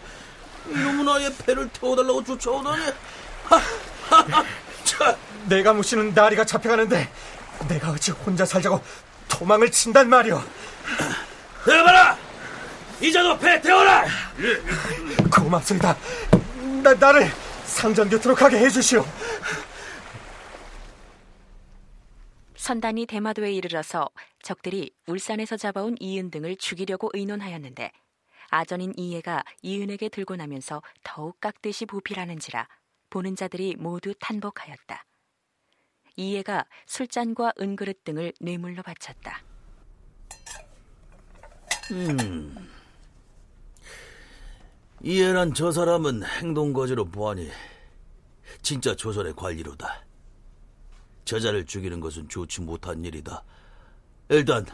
이놈은 0.68 1.08
아예 1.08 1.32
배를 1.46 1.68
태워달라고 1.70 2.24
쫓아오다니. 2.24 2.82
내가 5.46 5.72
모시는 5.72 6.12
나리가 6.14 6.44
잡혀가는데 6.44 7.10
내가 7.68 7.90
어찌 7.90 8.10
혼자 8.12 8.44
살자고 8.44 8.82
도망을 9.28 9.70
친단 9.70 10.08
말이오. 10.08 10.42
해봐라! 11.66 12.16
이자도 13.00 13.38
배 13.38 13.60
태워라! 13.60 14.04
고맙습니다. 15.30 15.96
나, 16.82 16.94
나를 16.94 17.30
상전 17.70 18.08
곁으로 18.10 18.34
가게 18.34 18.58
해주시오. 18.58 19.04
선단이 22.56 23.06
대마도에 23.06 23.52
이르러서 23.52 24.10
적들이 24.42 24.92
울산에서 25.06 25.56
잡아온 25.56 25.96
이은 25.98 26.30
등을 26.30 26.56
죽이려고 26.56 27.10
의논하였는데 27.14 27.90
아전인 28.50 28.92
이해가 28.96 29.44
이은에게 29.62 30.08
들고 30.10 30.36
나면서 30.36 30.82
더욱 31.02 31.40
깍듯이 31.40 31.86
보필하는지라 31.86 32.68
보는 33.08 33.36
자들이 33.36 33.76
모두 33.78 34.14
탄복하였다. 34.18 35.06
이해가 36.16 36.66
술잔과 36.86 37.54
은그릇 37.60 38.04
등을 38.04 38.32
뇌물로 38.40 38.82
바쳤다. 38.82 39.42
음. 41.92 42.79
이해란 45.02 45.54
저 45.54 45.72
사람은 45.72 46.22
행동거지로 46.24 47.06
보아니 47.06 47.48
진짜 48.62 48.94
조선의 48.94 49.34
관리로다. 49.34 50.04
저자를 51.24 51.64
죽이는 51.64 52.00
것은 52.00 52.28
좋지 52.28 52.60
못한 52.62 53.04
일이다. 53.04 53.42
일단 54.28 54.66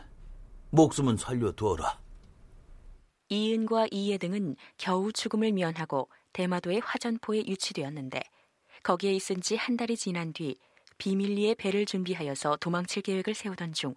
목숨은 0.71 1.17
살려두어라. 1.17 2.01
이은과 3.29 3.89
이해 3.91 4.19
등은 4.19 4.57
겨우 4.79 5.13
죽음을 5.13 5.53
면하고 5.53 6.09
대마도의 6.33 6.81
화전포에 6.85 7.45
유치되었는데 7.47 8.21
거기에 8.83 9.13
있은 9.15 9.41
지 9.41 9.57
한 9.57 9.77
달이 9.77 9.97
지난 9.97 10.33
뒤 10.33 10.57
비밀리에 10.99 11.55
배를 11.55 11.87
준비하여서 11.87 12.57
도망칠 12.61 13.03
계획을 13.03 13.35
세우던 13.35 13.73
중 13.75 13.95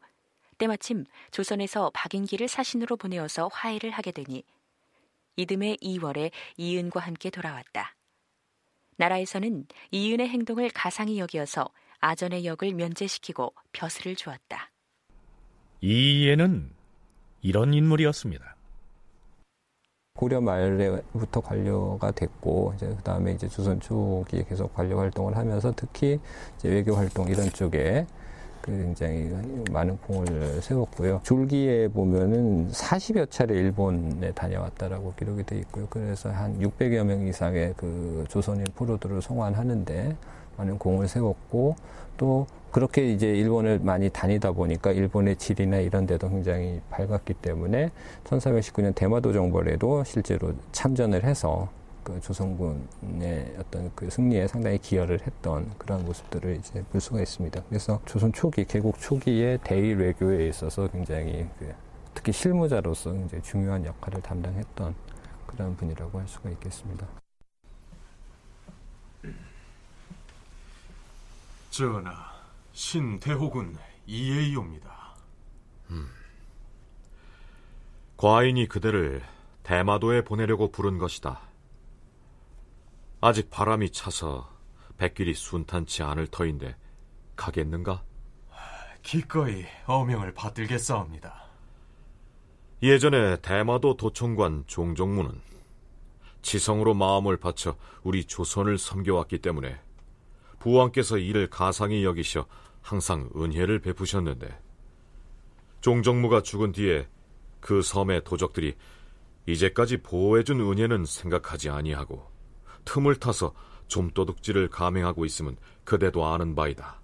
때마침 0.58 1.06
조선에서 1.32 1.92
박인기를 1.94 2.48
사신으로 2.48 2.98
보내어서 2.98 3.50
화해를 3.54 3.92
하게 3.92 4.12
되니 4.12 4.44
이듬해 5.40 5.78
2월에 5.78 6.32
이은과 6.58 7.00
함께 7.00 7.30
돌아왔다. 7.30 7.96
나라에서는 8.98 9.68
이은의 9.92 10.28
행동을 10.28 10.70
가상히 10.74 11.18
여기어서 11.18 11.70
아전의 12.00 12.46
역을 12.46 12.74
면제시키고 12.74 13.54
벼슬을 13.72 14.18
주었다. 14.18 14.70
이예는 15.80 16.72
이런 17.42 17.74
인물이었습니다. 17.74 18.58
고려 20.18 20.42
말에부터 20.42 21.40
관료가 21.40 22.12
됐고 22.12 22.74
이제 22.76 22.88
그다음에 22.88 23.32
이제 23.32 23.48
조선 23.48 23.80
초기에 23.80 24.44
계속 24.44 24.74
관료 24.74 25.00
활동을 25.00 25.38
하면서 25.38 25.72
특히 25.74 26.20
외교 26.66 26.94
활동 26.96 27.30
이런 27.30 27.50
쪽에 27.52 28.06
그 28.06 28.19
굉장히 28.78 29.32
많은 29.72 29.98
공을 29.98 30.62
세웠고요. 30.62 31.22
줄기에 31.24 31.90
보면은 31.90 32.70
40여 32.72 33.30
차례 33.30 33.56
일본에 33.56 34.32
다녀왔다라고 34.32 35.14
기록이 35.18 35.44
돼 35.44 35.58
있고요. 35.60 35.88
그래서 35.90 36.30
한 36.30 36.60
600여 36.60 37.04
명 37.04 37.28
이상의 37.28 37.74
그 37.78 38.26
조선인 38.30 38.66
포로들을 38.76 39.22
송환하는데 39.22 40.16
많은 40.58 40.78
공을 40.78 41.08
세웠고 41.08 41.76
또 42.18 42.48
그렇게 42.72 43.12
이제 43.12 43.28
일본을 43.28 43.80
많이 43.82 44.10
다니다 44.10 44.52
보니까 44.52 44.92
일본의 44.92 45.38
지리나 45.38 45.78
이런 45.78 46.06
데도 46.06 46.30
굉장히 46.30 46.82
밝았기 46.90 47.36
때문에 47.36 47.92
1419년 48.26 48.94
대마도 48.94 49.34
정벌에도 49.34 50.04
실제로 50.04 50.54
참전을 50.72 51.24
해서 51.24 51.70
그 52.04 52.20
조선군의 52.22 53.56
어떤 53.60 53.94
그 53.96 54.10
승리에 54.10 54.48
상당히 54.48 54.78
기여를 54.78 55.22
했던 55.26 55.70
그런 55.78 56.06
모습들을 56.06 56.56
이제 56.56 56.84
볼 56.92 57.02
수가 57.02 57.22
있습니다. 57.22 57.64
그래서 57.70 58.02
조선 58.06 58.34
초기, 58.34 58.66
개국 58.66 59.00
초기의 59.00 59.60
대일 59.64 59.98
외교에 59.98 60.48
있어서 60.48 60.88
굉장히 60.88 61.48
그 61.60 61.74
특히 62.14 62.32
실무자로서 62.32 63.12
굉장히 63.14 63.44
중요한 63.44 63.86
역할을 63.86 64.22
담당했던 64.22 64.96
그런 65.48 65.76
분이라고 65.76 66.20
할 66.20 66.28
수가 66.28 66.50
있겠습니다. 66.52 67.08
전하, 71.70 72.12
신대호군 72.74 73.78
이에이옵니다. 74.08 75.16
음. 75.92 76.08
과인이 78.18 78.68
그대를 78.68 79.22
대마도에 79.64 80.24
보내려고 80.24 80.72
부른 80.72 80.98
것이다. 80.98 81.49
아직 83.22 83.50
바람이 83.50 83.92
차서 83.92 84.50
백길이 84.98 85.34
순탄치 85.34 86.04
않을 86.04 86.28
터인데 86.28 86.76
가겠는가? 87.36 88.04
기꺼이 89.04 89.66
어명을 89.86 90.34
받들겠사옵니다. 90.34 91.50
예전에 92.82 93.42
대마도 93.42 93.98
도청관 93.98 94.64
종종무는 94.68 95.42
지성으로 96.42 96.94
마음을 96.94 97.36
바쳐 97.36 97.76
우리 98.04 98.24
조선을 98.24 98.78
섬겨왔기 98.78 99.40
때문에 99.40 99.78
부왕께서 100.60 101.18
이를 101.18 101.50
가상히 101.50 102.06
여기셔 102.06 102.46
항상 102.82 103.30
은혜를 103.36 103.80
베푸셨는데 103.80 104.58
종정무가 105.82 106.42
죽은 106.42 106.72
뒤에 106.72 107.08
그 107.60 107.82
섬의 107.82 108.24
도적들이 108.24 108.76
이제까지 109.46 109.98
보호해준 109.98 110.62
은혜는 110.62 111.04
생각하지 111.06 111.70
아니하고 111.70 112.39
틈을 112.86 113.16
타서 113.18 113.54
좀도둑질을 113.88 114.70
감행하고 114.70 115.26
있음은 115.26 115.58
그대도 115.84 116.26
아는 116.26 116.56
바이다. 116.56 117.00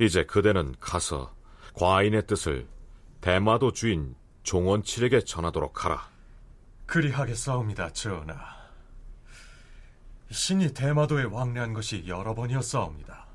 이제 0.00 0.24
그대는 0.24 0.74
가서 0.80 1.34
과인의 1.74 2.26
뜻을 2.26 2.66
대마도 3.20 3.72
주인 3.72 4.14
종원칠에게 4.42 5.20
전하도록 5.24 5.84
하라. 5.84 6.08
그리하겠사옵니다, 6.86 7.90
전하. 7.90 8.36
신이 10.30 10.74
대마도에 10.74 11.24
왕래한 11.24 11.72
것이 11.72 12.04
여러 12.06 12.34
번이었사옵니다. 12.34 13.26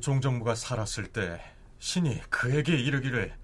종정무가 0.00 0.54
살았을 0.54 1.08
때 1.08 1.40
신이 1.78 2.20
그에게 2.30 2.76
이르기를 2.76 3.34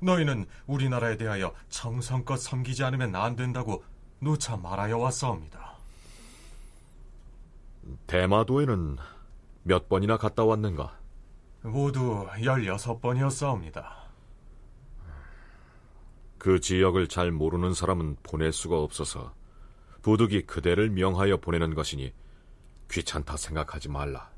너희는 0.00 0.46
우리나라에 0.66 1.16
대하여 1.16 1.54
정성껏 1.68 2.38
섬기지 2.38 2.84
않으면 2.84 3.16
안 3.16 3.34
된다고 3.34 3.84
누차 4.20 4.56
말하여 4.56 4.98
왔사옵니다. 4.98 5.76
대마도에는 8.06 8.96
몇 9.62 9.88
번이나 9.88 10.16
갔다 10.16 10.44
왔는가? 10.44 10.98
모두 11.62 12.26
16번이었사옵니다. 12.30 13.98
그 16.38 16.60
지역을 16.60 17.08
잘 17.08 17.32
모르는 17.32 17.74
사람은 17.74 18.16
보낼 18.22 18.52
수가 18.52 18.78
없어서 18.78 19.34
부득이 20.02 20.46
그대를 20.46 20.90
명하여 20.90 21.38
보내는 21.38 21.74
것이니 21.74 22.12
귀찮다 22.90 23.36
생각하지 23.36 23.88
말라. 23.88 24.30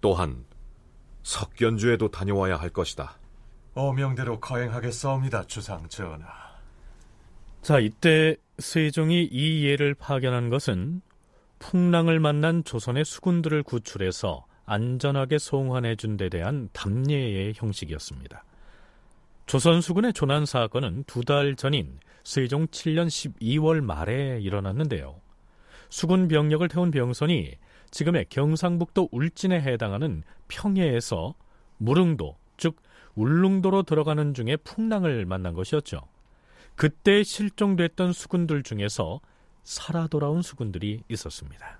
또한 0.00 0.44
석견주에도 1.22 2.10
다녀와야 2.10 2.56
할 2.56 2.68
것이다. 2.68 3.16
어명대로 3.74 4.38
거행하겠사옵니다, 4.38 5.46
주상 5.46 5.88
전하. 5.88 6.43
자, 7.64 7.78
이때 7.78 8.36
세종이 8.58 9.24
이 9.24 9.64
예를 9.64 9.94
파견한 9.94 10.50
것은 10.50 11.00
풍랑을 11.60 12.20
만난 12.20 12.62
조선의 12.62 13.06
수군들을 13.06 13.62
구출해서 13.62 14.44
안전하게 14.66 15.38
송환해 15.38 15.96
준 15.96 16.18
데 16.18 16.28
대한 16.28 16.68
답례의 16.74 17.54
형식이었습니다. 17.56 18.44
조선 19.46 19.80
수군의 19.80 20.12
조난 20.12 20.44
사건은 20.44 21.04
두 21.04 21.22
달 21.24 21.56
전인 21.56 21.98
세종 22.22 22.66
7년 22.66 23.06
12월 23.06 23.80
말에 23.80 24.40
일어났는데요. 24.42 25.22
수군 25.88 26.28
병력을 26.28 26.68
태운 26.68 26.90
병선이 26.90 27.54
지금의 27.90 28.26
경상북도 28.28 29.08
울진에 29.10 29.62
해당하는 29.62 30.22
평해에서 30.48 31.34
무릉도, 31.78 32.36
즉 32.58 32.76
울릉도로 33.14 33.84
들어가는 33.84 34.34
중에 34.34 34.56
풍랑을 34.56 35.24
만난 35.24 35.54
것이었죠. 35.54 36.02
그때 36.76 37.22
실종됐던 37.22 38.12
수군들 38.12 38.62
중에서 38.62 39.20
살아 39.62 40.06
돌아온 40.06 40.42
수군들이 40.42 41.02
있었습니다. 41.08 41.78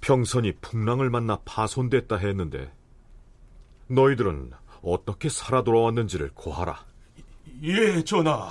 평선이 0.00 0.52
풍랑을 0.60 1.10
만나 1.10 1.38
파손됐다 1.44 2.16
했는데 2.16 2.72
너희들은 3.88 4.52
어떻게 4.82 5.28
살아 5.28 5.62
돌아왔는지를 5.62 6.32
고하라. 6.34 6.84
예, 7.62 8.02
전하. 8.04 8.50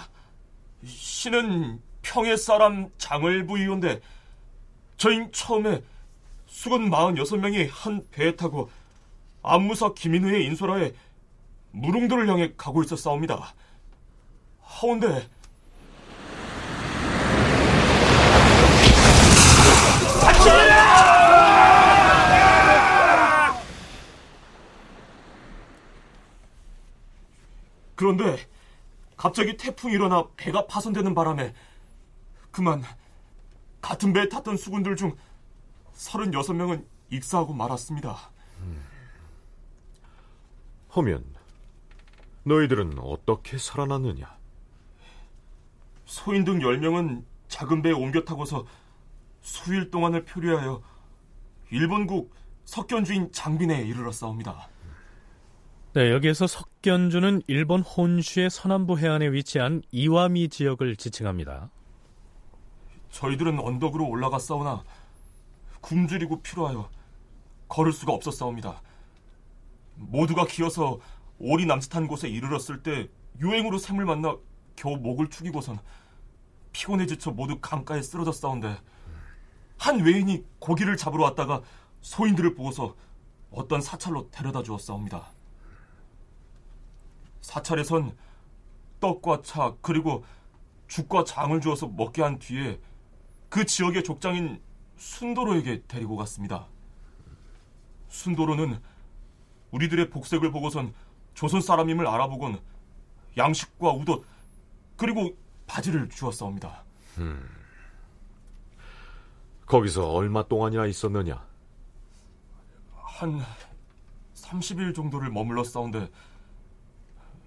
신은 0.86 1.80
평해 2.02 2.36
사람 2.38 2.90
장을부이온데 2.98 4.02
저희 4.98 5.30
처음에 5.32 5.84
수군 6.46 6.90
46명이 6.90 7.70
한 7.72 8.06
배에 8.12 8.36
타고 8.36 8.70
안무사 9.44 9.94
김인우의 9.94 10.46
인소라에 10.46 10.94
무릉도를 11.72 12.28
향해 12.28 12.54
가고 12.58 12.84
있었사옵니다. 12.84 13.54
하운데 14.72 15.30
그런데 27.96 28.38
갑자기 29.16 29.56
태풍이 29.58 29.94
일어나 29.94 30.28
배가 30.36 30.66
파손되는 30.66 31.14
바람에 31.14 31.54
그만 32.50 32.82
같은 33.80 34.12
배에 34.12 34.28
탔던 34.28 34.58
수군들 34.58 34.96
중 34.96 35.16
36명은 35.94 36.84
익사하고 37.12 37.54
말았습니다. 37.54 38.32
음. 38.62 38.84
하면 40.90 41.24
너희들은 42.44 42.98
어떻게 42.98 43.60
살아났느냐? 43.60 44.41
소인 46.12 46.44
등 46.44 46.60
10명은 46.60 47.24
작은 47.48 47.82
배에 47.82 47.94
옮겨 47.94 48.20
타고서 48.20 48.66
수일 49.40 49.90
동안을 49.90 50.26
표류하여 50.26 50.82
일본국 51.72 52.36
석견주인 52.66 53.32
장빈에 53.32 53.84
이르렀사옵니다. 53.84 54.68
네, 55.94 56.12
여기에서 56.12 56.48
석견주는 56.48 57.44
일본 57.48 57.80
혼슈의 57.80 58.50
서남부 58.50 59.00
해안에 59.00 59.32
위치한 59.32 59.84
이와미 59.92 60.50
지역을 60.50 60.98
지칭합니다. 60.98 61.70
저희들은 63.12 63.62
언덕으로 63.62 64.06
올라갔사오나 64.06 64.84
굶주리고 65.80 66.42
피로하여 66.42 66.90
걸을 67.70 67.94
수가 67.94 68.12
없었사옵니다. 68.12 68.82
모두가 69.96 70.46
기어서 70.46 71.00
오리 71.40 71.66
남짓한 71.66 72.08
곳에 72.08 72.28
이르렀을 72.28 72.84
때 72.84 73.08
유행으로 73.40 73.78
샘을 73.78 74.04
만나 74.04 74.36
겨우 74.76 74.98
목을 74.98 75.30
축이고선 75.30 75.80
피곤해 76.72 77.06
지쳐 77.06 77.32
모두 77.32 77.60
강가에 77.60 78.02
쓰러져 78.02 78.32
싸운데 78.32 78.78
한 79.78 80.00
외인이 80.00 80.46
고기를 80.60 80.96
잡으러 80.98 81.24
왔다가 81.24 81.62
소인들을 82.02 82.56
보고서 82.56 82.96
어떤 83.52 83.82
사찰로 83.82 84.30
데려다 84.32 84.64
주었사옵니다. 84.64 85.32
사찰에선 87.42 88.16
떡과 89.00 89.42
차 89.42 89.76
그리고 89.82 90.24
죽과 90.88 91.24
장을 91.24 91.60
주어서 91.60 91.88
먹게 91.88 92.22
한 92.22 92.38
뒤에 92.40 92.80
그 93.50 93.66
지역의 93.66 94.04
족장인 94.04 94.62
순도로에게 94.98 95.84
데리고 95.88 96.16
갔습니다. 96.16 96.68
순도로는 98.08 98.80
우리들의 99.72 100.10
복색을 100.10 100.52
보고선 100.52 100.94
조선 101.34 101.62
사람임을 101.62 102.08
알아보곤 102.08 102.62
양식과 103.38 103.92
우옷 103.92 104.26
그리고 104.96 105.36
바지를 105.72 106.10
주었사옵니다. 106.10 106.84
음. 107.20 107.50
거기서 109.66 110.12
얼마 110.12 110.44
동안이나 110.44 110.86
있었느냐? 110.86 111.42
한 112.94 113.42
30일 114.36 114.94
정도를 114.94 115.30
머물러 115.30 115.64
싸운데 115.64 116.10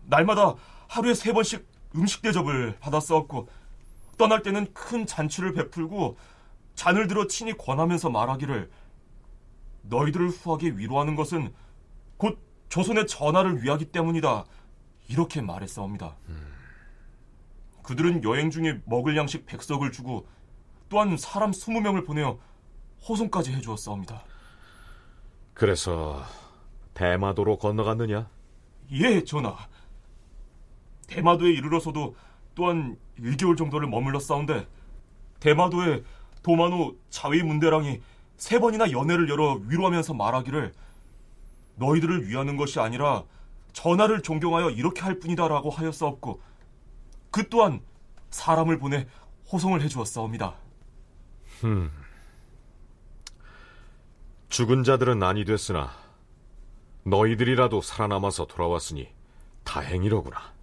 날마다 0.04 0.54
하루에 0.88 1.12
세 1.12 1.34
번씩 1.34 1.68
음식 1.96 2.22
대접을 2.22 2.78
받았사옵고 2.80 3.48
떠날 4.16 4.42
때는 4.42 4.72
큰 4.72 5.04
잔치를 5.04 5.52
베풀고 5.52 6.16
잔을 6.76 7.08
들어 7.08 7.26
친히 7.26 7.54
권하면서 7.54 8.08
말하기를 8.08 8.70
너희들을 9.82 10.30
후하게 10.30 10.70
위로하는 10.70 11.14
것은 11.14 11.52
곧 12.16 12.38
조선의 12.70 13.06
전하를 13.06 13.62
위하기 13.62 13.86
때문이다. 13.92 14.46
이렇게 15.08 15.42
말했사옵니다. 15.42 16.16
음. 16.30 16.53
그들은 17.84 18.24
여행 18.24 18.50
중에 18.50 18.80
먹을 18.86 19.16
양식 19.16 19.46
백석을 19.46 19.92
주고 19.92 20.26
또한 20.88 21.16
사람 21.16 21.52
20명을 21.52 22.04
보내어 22.04 22.38
호송까지 23.06 23.52
해주었사옵니다. 23.52 24.24
그래서 25.52 26.22
대마도로 26.94 27.58
건너갔느냐? 27.58 28.28
예, 28.92 29.22
전하. 29.24 29.56
대마도에 31.06 31.50
이르러서도 31.50 32.16
또한 32.54 32.96
1개월 33.18 33.56
정도를 33.56 33.88
머물렀사온데 33.88 34.66
대마도에 35.40 36.02
도마노 36.42 36.96
자위 37.10 37.42
문대랑이 37.42 38.00
세 38.36 38.58
번이나 38.58 38.90
연회를 38.90 39.28
열어 39.28 39.60
위로하면서 39.66 40.14
말하기를 40.14 40.72
너희들을 41.76 42.28
위하는 42.28 42.56
것이 42.56 42.80
아니라 42.80 43.24
전하를 43.72 44.22
존경하여 44.22 44.70
이렇게 44.70 45.02
할 45.02 45.18
뿐이다라고 45.18 45.70
하였사옵고 45.70 46.40
그 47.34 47.48
또한 47.48 47.80
사람을 48.30 48.78
보내 48.78 49.08
호송을 49.50 49.82
해주었사옵니다. 49.82 50.54
음. 51.64 51.90
죽은 54.50 54.84
자들은 54.84 55.20
아니 55.20 55.44
됐으나 55.44 55.90
너희들이라도 57.02 57.80
살아남아서 57.80 58.46
돌아왔으니 58.46 59.08
다행이로구나. 59.64 60.54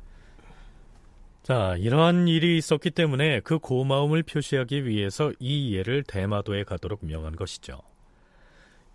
자, 1.43 1.76
이러한 1.76 2.30
일이 2.30 2.57
있었기 2.57 2.91
때문에 2.91 3.41
그 3.41 3.59
고마움을 3.59 4.24
표시하기 4.24 4.86
위해서 4.86 5.34
이 5.39 5.76
예를 5.76 6.03
대마도에 6.03 6.63
가도록 6.63 7.05
명한 7.05 7.36
것이죠. 7.36 7.82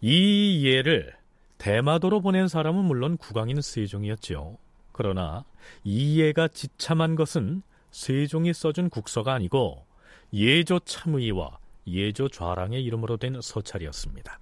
이 0.00 0.64
예를 0.64 1.14
대마도로 1.58 2.22
보낸 2.22 2.48
사람은 2.48 2.86
물론 2.86 3.18
국왕인 3.18 3.60
세종이었지요. 3.60 4.56
그러나 4.92 5.44
이 5.84 6.20
예가 6.20 6.48
지참한 6.48 7.14
것은 7.14 7.62
세종이 7.90 8.52
써준 8.52 8.90
국서가 8.90 9.34
아니고 9.34 9.84
예조 10.32 10.80
참의와 10.80 11.58
예조 11.86 12.28
좌랑의 12.28 12.82
이름으로 12.84 13.16
된 13.16 13.40
서찰이었습니다. 13.40 14.38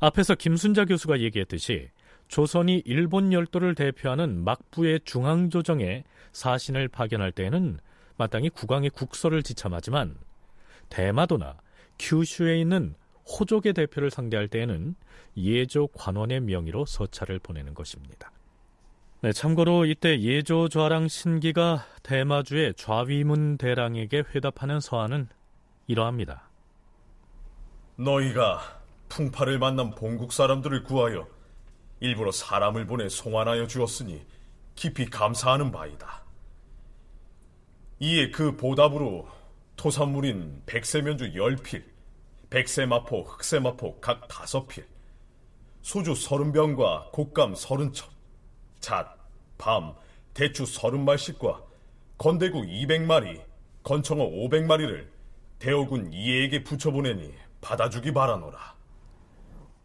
앞에서 0.00 0.34
김순자 0.34 0.84
교수가 0.84 1.20
얘기했듯이 1.20 1.88
조선이 2.28 2.82
일본 2.84 3.32
열도를 3.32 3.74
대표하는 3.74 4.42
막부의 4.42 5.00
중앙조정에 5.04 6.04
사신을 6.32 6.88
파견할 6.88 7.30
때에는 7.32 7.78
마땅히 8.16 8.48
국왕의 8.50 8.90
국서를 8.90 9.42
지참하지만 9.42 10.16
대마도나 10.88 11.56
큐슈에 11.98 12.58
있는 12.60 12.94
호족의 13.26 13.74
대표를 13.74 14.10
상대할 14.10 14.48
때에는 14.48 14.94
예조 15.36 15.88
관원의 15.88 16.40
명의로 16.40 16.84
서찰을 16.86 17.38
보내는 17.38 17.74
것입니다. 17.74 18.32
네, 19.22 19.32
참고로 19.32 19.84
이때 19.84 20.20
예조 20.20 20.68
좌랑 20.68 21.06
신기가 21.06 21.86
대마주의 22.02 22.74
좌위문 22.74 23.56
대랑에게 23.56 24.24
회답하는 24.34 24.80
서한은 24.80 25.28
이러합니다. 25.86 26.50
너희가 27.94 28.82
풍파를 29.08 29.60
만난 29.60 29.94
본국 29.94 30.32
사람들을 30.32 30.82
구하여 30.82 31.28
일부러 32.00 32.32
사람을 32.32 32.88
보내 32.88 33.08
송환하여 33.08 33.68
주었으니 33.68 34.26
깊이 34.74 35.06
감사하는 35.06 35.70
바이다. 35.70 36.24
이에 38.00 38.32
그 38.32 38.56
보답으로 38.56 39.28
토산물인 39.76 40.64
백세면주 40.66 41.36
열필, 41.36 41.84
백세마포, 42.50 43.22
흑세마포 43.22 44.00
각 44.00 44.26
다섯 44.26 44.66
필, 44.66 44.84
소주 45.80 46.16
서른 46.16 46.50
병과 46.50 47.10
곶감 47.12 47.54
서른 47.54 47.92
첩, 47.92 48.10
잣, 48.82 49.16
밤, 49.56 49.94
대추 50.34 50.66
서른 50.66 51.06
말씩과 51.06 51.62
건대구 52.18 52.66
이백 52.66 53.04
마리, 53.06 53.40
건청어 53.82 54.24
오백 54.24 54.66
마리를 54.66 55.10
대어군 55.58 56.12
이에게 56.12 56.62
붙여보내니 56.62 57.32
받아주기 57.62 58.12
바라노라. 58.12 58.74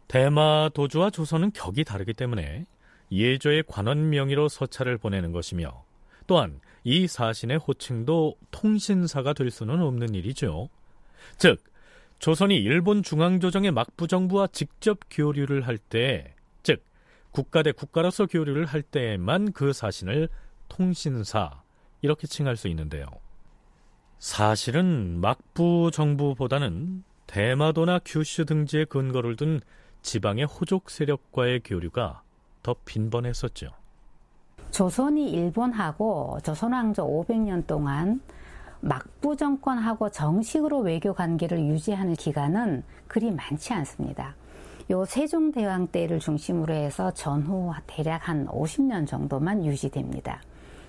대마 0.08 0.70
도주와 0.74 1.10
조선은 1.10 1.52
격이 1.52 1.84
다르기 1.84 2.12
때문에 2.12 2.66
예조의 3.12 3.64
관원 3.66 4.10
명의로 4.10 4.48
서찰을 4.48 4.98
보내는 4.98 5.32
것이며 5.32 5.84
또한 6.26 6.60
이 6.84 7.06
사신의 7.06 7.58
호칭도 7.58 8.36
통신사가 8.50 9.32
될 9.32 9.50
수는 9.50 9.80
없는 9.80 10.14
일이죠. 10.14 10.68
즉 11.36 11.62
조선이 12.18 12.56
일본 12.56 13.02
중앙조정의 13.02 13.70
막부 13.70 14.08
정부와 14.08 14.48
직접 14.48 14.98
교류를 15.10 15.66
할 15.66 15.78
때, 15.78 16.34
즉 16.34 16.37
국가 17.38 17.62
대 17.62 17.70
국가로서 17.70 18.26
교류를 18.26 18.66
할 18.66 18.82
때에만 18.82 19.52
그 19.52 19.72
사신을 19.72 20.28
통신사 20.66 21.62
이렇게 22.02 22.26
칭할 22.26 22.56
수 22.56 22.66
있는데요. 22.66 23.06
사실은 24.18 25.20
막부 25.20 25.92
정부보다는 25.92 27.04
대마도나 27.28 28.00
규슈 28.04 28.44
등지에 28.44 28.86
근거를 28.86 29.36
둔 29.36 29.60
지방의 30.02 30.46
호족 30.46 30.90
세력과의 30.90 31.60
교류가 31.60 32.22
더 32.64 32.74
빈번했었죠. 32.84 33.68
조선이 34.72 35.30
일본하고 35.30 36.38
조선 36.42 36.72
왕조 36.72 37.06
500년 37.06 37.68
동안 37.68 38.20
막부 38.80 39.36
정권하고 39.36 40.10
정식으로 40.10 40.80
외교 40.80 41.14
관계를 41.14 41.60
유지하는 41.60 42.14
기간은 42.14 42.82
그리 43.06 43.30
많지 43.30 43.72
않습니다. 43.74 44.34
요 44.90 45.04
세종대왕 45.04 45.88
때를 45.88 46.18
중심으로 46.18 46.72
해서 46.72 47.10
전후 47.10 47.72
대략 47.86 48.26
한 48.26 48.46
50년 48.46 49.06
정도만 49.06 49.66
유지됩니다. 49.66 50.40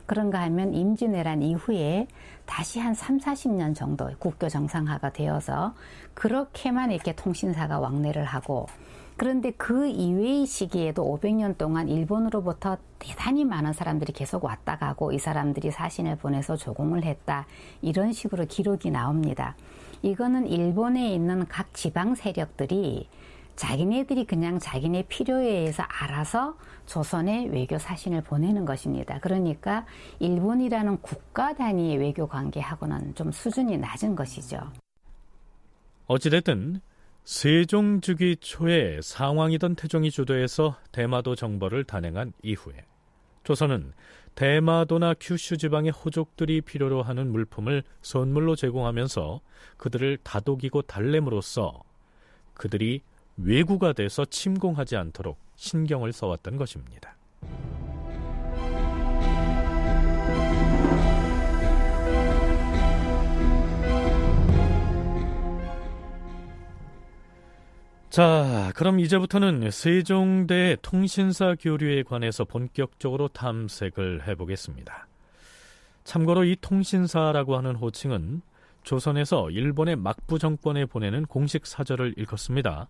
그런가 0.06 0.42
하면 0.44 0.74
임진왜란 0.74 1.42
이후에 1.42 2.08
다시 2.46 2.80
한 2.80 2.94
3, 2.94 3.18
40년 3.18 3.76
정도 3.76 4.10
국교 4.18 4.48
정상화가 4.48 5.12
되어서 5.12 5.76
그렇게만 6.14 6.92
이렇게 6.92 7.14
통신사가 7.14 7.80
왕래를 7.80 8.24
하고 8.24 8.68
그런데 9.18 9.52
그 9.52 9.90
이외의 9.90 10.46
시기에도 10.46 11.04
500년 11.04 11.58
동안 11.58 11.90
일본으로부터 11.90 12.78
대단히 13.00 13.44
많은 13.44 13.74
사람들이 13.74 14.14
계속 14.14 14.46
왔다 14.46 14.78
가고 14.78 15.12
이 15.12 15.20
사람들이 15.20 15.72
사신을 15.72 16.16
보내서 16.16 16.56
조공을 16.56 17.04
했다. 17.04 17.46
이런 17.82 18.14
식으로 18.14 18.46
기록이 18.46 18.92
나옵니다. 18.92 19.58
이거는 20.04 20.48
일본에 20.48 21.14
있는 21.14 21.46
각 21.50 21.74
지방 21.74 22.16
세력들이 22.16 23.10
자기네들이 23.60 24.24
그냥 24.24 24.58
자기네 24.58 25.04
필요에 25.10 25.46
의해서 25.46 25.84
알아서 25.84 26.58
조선에 26.86 27.48
외교 27.48 27.78
사신을 27.78 28.22
보내는 28.22 28.64
것입니다. 28.64 29.20
그러니까 29.20 29.86
일본이라는 30.20 31.02
국가 31.02 31.54
단위의 31.54 31.98
외교 31.98 32.26
관계하고는 32.26 33.16
좀 33.16 33.34
수준이 33.34 33.78
낮은 33.78 34.16
것이죠. 34.16 34.62
어찌됐든 36.08 36.80
세종 37.26 38.00
즉위 38.00 38.38
초에 38.38 39.02
상황이던 39.02 39.76
태종이 39.76 40.10
주도해서 40.10 40.78
대마도 40.94 41.36
정벌을 41.36 41.84
단행한 41.84 42.32
이후에 42.42 42.86
조선은 43.44 43.92
대마도나 44.36 45.16
큐슈 45.20 45.58
지방의 45.58 45.92
호족들이 45.92 46.62
필요로 46.62 47.04
하는 47.04 47.30
물품을 47.30 47.84
선물로 48.02 48.56
제공하면서 48.56 49.42
그들을 49.76 50.18
다독이고 50.24 50.84
달램으로써 50.84 51.84
그들이 52.54 53.02
외구가 53.42 53.94
돼서 53.94 54.26
침공하지 54.26 54.98
않도록 54.98 55.40
신경을 55.56 56.12
써왔던 56.12 56.58
것입니다. 56.58 57.16
자, 68.10 68.72
그럼 68.76 69.00
이제부터는 69.00 69.70
세종대 69.70 70.76
통신사 70.82 71.56
교류에 71.60 72.04
관해서 72.04 72.44
본격적으로 72.44 73.28
탐색을 73.28 74.28
해보겠습니다. 74.28 75.08
참고로 76.04 76.44
이 76.44 76.58
통신사라고 76.60 77.56
하는 77.56 77.76
호칭은 77.76 78.42
조선에서 78.82 79.52
일본의 79.52 79.98
막부 79.98 80.40
정권에 80.40 80.86
보내는 80.86 81.28
공식 81.28 81.68
사절을 81.68 82.16
일컫습니다. 82.18 82.90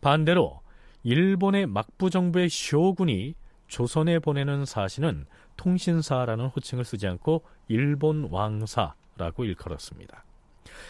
반대로 0.00 0.60
일본의 1.02 1.66
막부 1.66 2.10
정부의 2.10 2.48
쇼군이 2.48 3.34
조선에 3.68 4.18
보내는 4.18 4.64
사신은 4.64 5.26
통신사라는 5.56 6.46
호칭을 6.46 6.84
쓰지 6.84 7.06
않고 7.06 7.44
일본 7.68 8.28
왕사라고 8.30 9.44
일컬었습니다. 9.44 10.24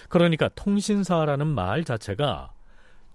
그러니까 0.09 0.48
통신사라는 0.55 1.46
말 1.46 1.84
자체가 1.84 2.52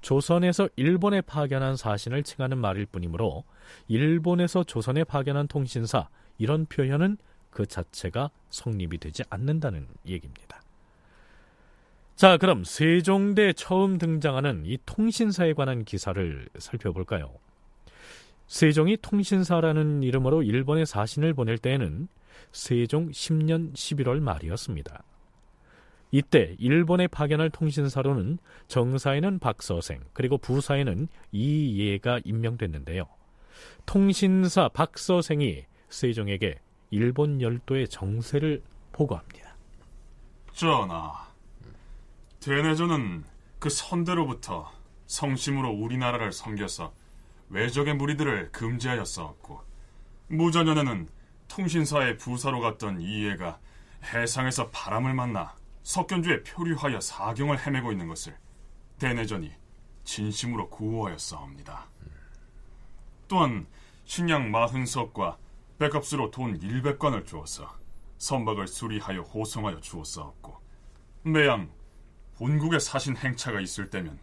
조선에서 0.01 0.69
일본에 0.75 1.21
파견한 1.21 1.75
사신을 1.75 2.23
칭하는 2.23 2.57
말일 2.57 2.85
뿐이므로 2.85 3.43
일본에서 3.87 4.63
조선에 4.63 5.03
파견한 5.03 5.47
통신사 5.47 6.07
이런 6.37 6.65
표현은 6.65 7.17
그 7.49 7.65
자체가 7.65 8.29
성립이 8.49 8.97
되지 8.99 9.23
않는다는 9.29 9.87
얘기입니다. 10.05 10.58
자, 12.19 12.35
그럼 12.35 12.65
세종대 12.65 13.53
처음 13.53 13.97
등장하는 13.97 14.63
이 14.65 14.77
통신사에 14.85 15.53
관한 15.53 15.85
기사를 15.85 16.49
살펴볼까요? 16.57 17.33
세종이 18.45 18.97
통신사라는 18.97 20.03
이름으로 20.03 20.43
일본에 20.43 20.83
사신을 20.83 21.33
보낼 21.33 21.57
때에는 21.57 22.09
세종 22.51 23.09
10년 23.09 23.71
11월 23.71 24.19
말이었습니다. 24.19 25.01
이때 26.11 26.57
일본에 26.59 27.07
파견할 27.07 27.51
통신사로는 27.51 28.39
정사에는 28.67 29.39
박서생 29.39 30.01
그리고 30.11 30.37
부사에는 30.37 31.07
이예가 31.31 32.19
임명됐는데요. 32.25 33.05
통신사 33.85 34.67
박서생이 34.67 35.63
세종에게 35.87 36.59
일본 36.91 37.39
열도의 37.39 37.87
정세를 37.87 38.61
보고합니다. 38.91 39.55
전하, 40.51 41.28
대내전은 42.39 43.25
그 43.59 43.69
선대로부터 43.69 44.71
성심으로 45.07 45.71
우리나라를 45.71 46.31
섬겨서 46.31 46.93
외적의 47.49 47.95
무리들을 47.95 48.51
금지하였사옵고 48.51 49.61
무전연에는 50.27 51.09
통신사의 51.49 52.17
부사로 52.17 52.61
갔던 52.61 53.01
이해가 53.01 53.59
해상에서 54.03 54.69
바람을 54.69 55.13
만나 55.13 55.55
석견주에 55.83 56.43
표류하여 56.43 57.01
사경을 57.01 57.65
헤매고 57.65 57.91
있는 57.91 58.07
것을 58.07 58.37
대내전이 58.99 59.51
진심으로 60.05 60.69
구호하였사옵니다. 60.69 61.87
또한 63.27 63.67
식량 64.05 64.49
마흔석과 64.51 65.37
백값으로 65.79 66.31
돈 66.31 66.57
100관을 66.59 67.25
주어서 67.25 67.77
선박을 68.17 68.67
수리하여 68.67 69.21
호송하여 69.21 69.81
주었사옵고 69.81 70.57
매양 71.23 71.69
본국에 72.39 72.79
사신 72.79 73.17
행차가 73.17 73.59
있을 73.59 73.89
때면 73.89 74.17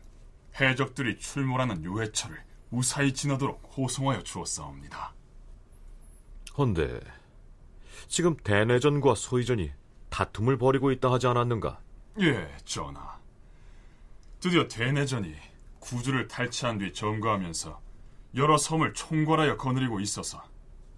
해적들이 0.58 1.18
출몰하는 1.18 1.84
유해철을 1.84 2.42
무사히 2.70 3.12
지나도록 3.12 3.74
호송하여 3.76 4.22
주었사옵니다. 4.22 5.12
헌데 6.56 6.98
지금 8.08 8.34
대내전과 8.38 9.14
소위전이 9.16 9.70
다툼을 10.08 10.56
벌이고 10.56 10.92
있다 10.92 11.12
하지 11.12 11.26
않았는가? 11.26 11.78
예, 12.20 12.56
전하. 12.64 13.18
드디어 14.40 14.66
대내전이 14.66 15.34
구주를 15.78 16.26
탈취한 16.26 16.78
뒤 16.78 16.94
점거하면서 16.94 17.78
여러 18.36 18.56
섬을 18.56 18.94
총괄하여 18.94 19.58
거느리고 19.58 20.00
있어서 20.00 20.42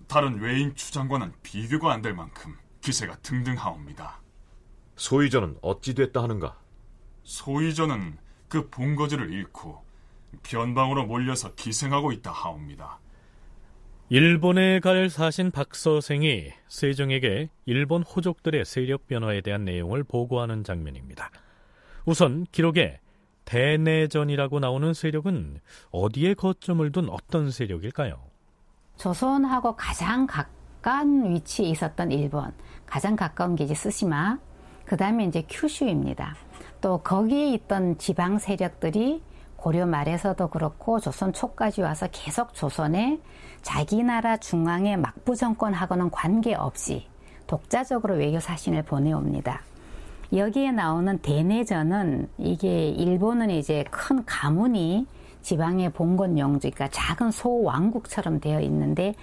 다른 0.07 0.39
외인 0.41 0.73
추장과는 0.77 1.33
비교가 1.43 1.93
안 1.93 2.01
될 2.03 2.15
만큼 2.15 2.57
기세가 2.81 3.17
등등하옵니다. 3.23 4.21
소위전은 4.95 5.59
어찌 5.63 5.95
됐다 5.95 6.23
하는가? 6.23 6.57
소위전은 7.29 8.17
그 8.49 8.71
본거지를 8.71 9.31
잃고 9.31 9.85
변방으로 10.43 11.05
몰려서 11.05 11.55
기생하고 11.55 12.11
있다 12.13 12.33
하옵니다. 12.33 12.99
일본에 14.09 14.81
갈 14.81 15.11
사신 15.11 15.51
박서생이 15.51 16.51
세종에게 16.69 17.51
일본 17.67 18.03
호족들의 18.03 18.65
세력 18.65 19.07
변화에 19.07 19.43
대한 19.43 19.67
내용을 19.67 20.05
보고하는 20.05 20.65
장면입니다. 20.65 21.31
우선 22.07 22.47
기록에 22.51 22.99
대내전이라고 23.45 24.61
나오는 24.61 24.95
세력은 24.95 25.61
어디에 25.91 26.33
거점을 26.33 26.91
둔 26.93 27.11
어떤 27.11 27.51
세력일까요? 27.51 28.19
조선하고 28.97 29.77
가장 29.77 30.27
가까운 30.27 31.35
위치에 31.35 31.67
있었던 31.67 32.11
일본, 32.11 32.55
가장 32.87 33.15
가까운 33.17 33.55
게 33.55 33.65
이제 33.65 33.75
스시마, 33.75 34.39
그 34.87 34.97
다음에 34.97 35.25
이제 35.25 35.45
큐슈입니다. 35.47 36.35
또 36.81 36.99
거기에 36.99 37.51
있던 37.55 37.99
지방 37.99 38.39
세력들이 38.39 39.23
고려 39.57 39.87
말에서도 39.87 40.49
그렇고 40.49 41.01
조선 41.01 41.33
초까지 41.33 41.83
와서 41.83 42.07
계속 42.13 42.55
조선에 42.55 43.21
자기 43.63 44.03
나라 44.05 44.37
중앙의 44.37 44.97
막부 44.97 45.35
정권하고는 45.35 46.11
관계없이 46.11 47.07
독자적으로 47.47 48.15
외교 48.15 48.39
사신을 48.39 48.85
보내옵니다. 48.85 49.63
여기에 50.33 50.73
나오는 50.73 51.19
대내전은 51.19 52.29
이게 52.39 52.89
일본은 52.91 53.51
이제 53.51 53.85
큰 53.91 54.25
가문이 54.25 55.07
지방의 55.43 55.91
봉건 55.93 56.39
영주, 56.39 56.71
그러니까 56.71 56.89
작은 56.89 57.31
소왕국처럼 57.31 58.41
되어 58.41 58.61
있는데 58.61 59.15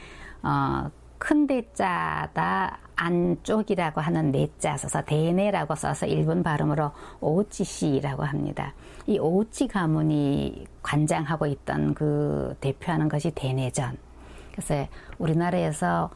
어, 0.42 0.90
큰 1.18 1.48
대자다 1.48 2.80
안쪽이라고 2.96 4.02
하는 4.02 4.32
내자 4.32 4.78
써서 4.78 5.02
대내라고 5.04 5.76
써서 5.76 6.06
일본 6.06 6.44
발음으로 6.44 6.92
오우치시라고 7.22 8.24
합니다. 8.24 8.74
이 9.08 9.20
오우치 9.20 9.68
가문이 9.68 10.66
관장하고 10.82 11.46
있던 11.48 11.94
그 11.94 12.56
대표하는 12.62 13.10
것이 13.10 13.32
대내전. 13.32 13.98
그래서 14.52 14.88
우리나라에서 15.18 16.10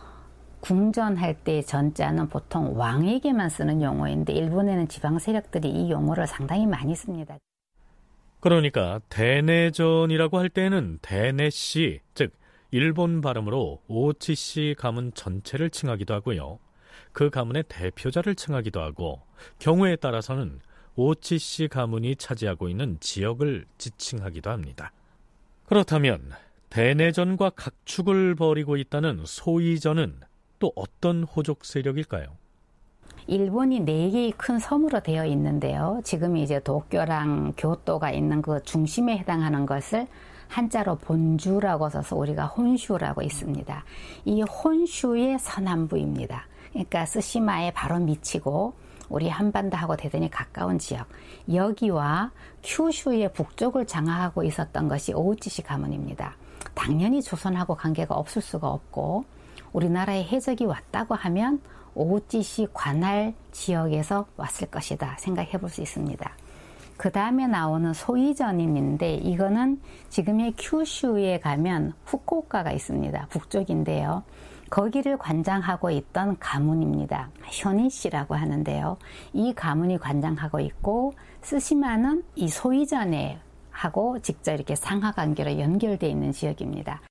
궁전할 0.62 1.36
때 1.36 1.62
전자는 1.62 2.30
보통 2.30 2.78
왕에게만 2.78 3.50
쓰는 3.50 3.82
용어인데 3.82 4.34
일본에는 4.34 4.88
지방 4.88 5.20
세력들이 5.20 5.70
이 5.70 5.92
용어를 5.92 6.28
상당히 6.28 6.66
많이 6.66 6.96
씁니다. 6.96 7.38
그러니까 8.40 9.00
대내전이라고 9.10 10.38
할 10.38 10.50
때는 10.50 11.00
대내시, 11.02 12.00
즉 12.14 12.34
일본 12.72 13.22
발음으로 13.22 13.82
오치시 13.88 14.76
가문 14.78 15.14
전체를 15.14 15.70
칭하기도 15.70 16.14
하고요. 16.14 16.60
그 17.12 17.30
가문의 17.30 17.64
대표자를 17.68 18.36
칭하기도 18.36 18.82
하고 18.82 19.22
경우에 19.60 19.96
따라서는 19.96 20.60
오치시 20.96 21.70
가문이 21.70 22.18
차지하고 22.18 22.70
있는 22.70 22.98
지역을 23.00 23.66
지칭하기도 23.78 24.50
합니다. 24.50 24.92
그렇다면 25.66 26.32
대내전과 26.70 27.52
각축을 27.52 28.36
벌이고 28.36 28.78
있다는 28.78 29.24
소이전은 29.26 30.20
또 30.60 30.72
어떤 30.76 31.24
호족 31.24 31.66
세력일까요? 31.66 32.28
일본이 33.28 33.80
네 33.80 34.10
개의 34.10 34.32
큰 34.32 34.60
섬으로 34.60 35.02
되어 35.02 35.26
있는데요. 35.26 36.02
지금 36.04 36.36
이제 36.36 36.60
도쿄랑 36.60 37.54
교토가 37.58 38.12
있는 38.12 38.42
그 38.42 38.62
중심에 38.64 39.18
해당하는 39.20 39.66
것을 39.66 40.08
한자로 40.48 40.96
본주라고 40.98 41.90
써서 41.90 42.16
우리가 42.16 42.48
혼슈라고 42.48 43.22
있습니다. 43.22 43.84
이 44.26 44.42
혼슈의 44.42 45.38
서남부입니다. 45.40 46.48
그러니까 46.72 47.06
스시마에 47.06 47.72
바로 47.72 48.00
미치고 48.00 48.74
우리 49.10 49.28
한반도하고 49.28 49.98
대단히 49.98 50.30
가까운 50.30 50.78
지역 50.78 51.08
여기와 51.52 52.32
큐슈의 52.64 53.34
북쪽을 53.34 53.88
장악하고 53.88 54.44
있었던 54.44 54.88
것이 54.88 55.14
오우치시 55.14 55.64
가문입니다. 55.64 56.36
당연히 56.76 57.22
조선하고 57.22 57.76
관계가 57.76 58.16
없을 58.16 58.42
수가 58.42 58.70
없고 58.70 59.26
우리나라에 59.74 60.24
해적이 60.24 60.66
왔다고 60.66 61.16
하면 61.16 61.62
오우치시 61.96 62.68
관할 62.74 63.34
지역에서 63.52 64.28
왔을 64.38 64.68
것이다 64.70 65.18
생각해 65.20 65.58
볼 65.58 65.70
수 65.70 65.82
있습니다. 65.82 66.32
그 66.98 67.12
다음에 67.12 67.48
나오는 67.48 67.94
소이전임인데 67.94 69.16
이거는 69.16 69.80
지금의 70.10 70.56
큐슈에 70.58 71.40
가면 71.40 71.94
후쿠오카가 72.06 72.74
있습니다. 72.74 73.28
북쪽인데요. 73.30 74.24
거기를 74.70 75.18
관장하고 75.18 75.90
있던 75.92 76.38
가문입니다. 76.40 77.30
현이씨라고 77.44 78.36
하는데요. 78.36 78.98
이 79.34 79.54
가문이 79.54 79.98
관장하고 79.98 80.60
있고 80.60 81.14
스시마는 81.42 82.24
이 82.36 82.48
소이전에 82.48 83.40
하고 83.72 84.20
직접 84.22 84.54
이렇게 84.54 84.76
상하 84.76 85.12
관계로 85.12 85.58
연결되어 85.60 86.10
있는 86.10 86.32
지역입니다. 86.32 87.02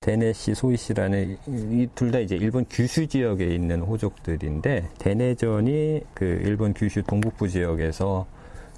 대내시, 0.00 0.54
소이시라는 0.54 1.38
이 1.48 1.88
둘 1.94 2.12
다 2.12 2.18
이제 2.20 2.36
일본 2.36 2.64
규슈 2.70 3.08
지역에 3.08 3.46
있는 3.46 3.80
호족들인데 3.80 4.90
대내전이 4.98 6.02
그 6.14 6.24
일본 6.24 6.74
규슈 6.74 7.02
동북부 7.02 7.48
지역에서 7.48 8.26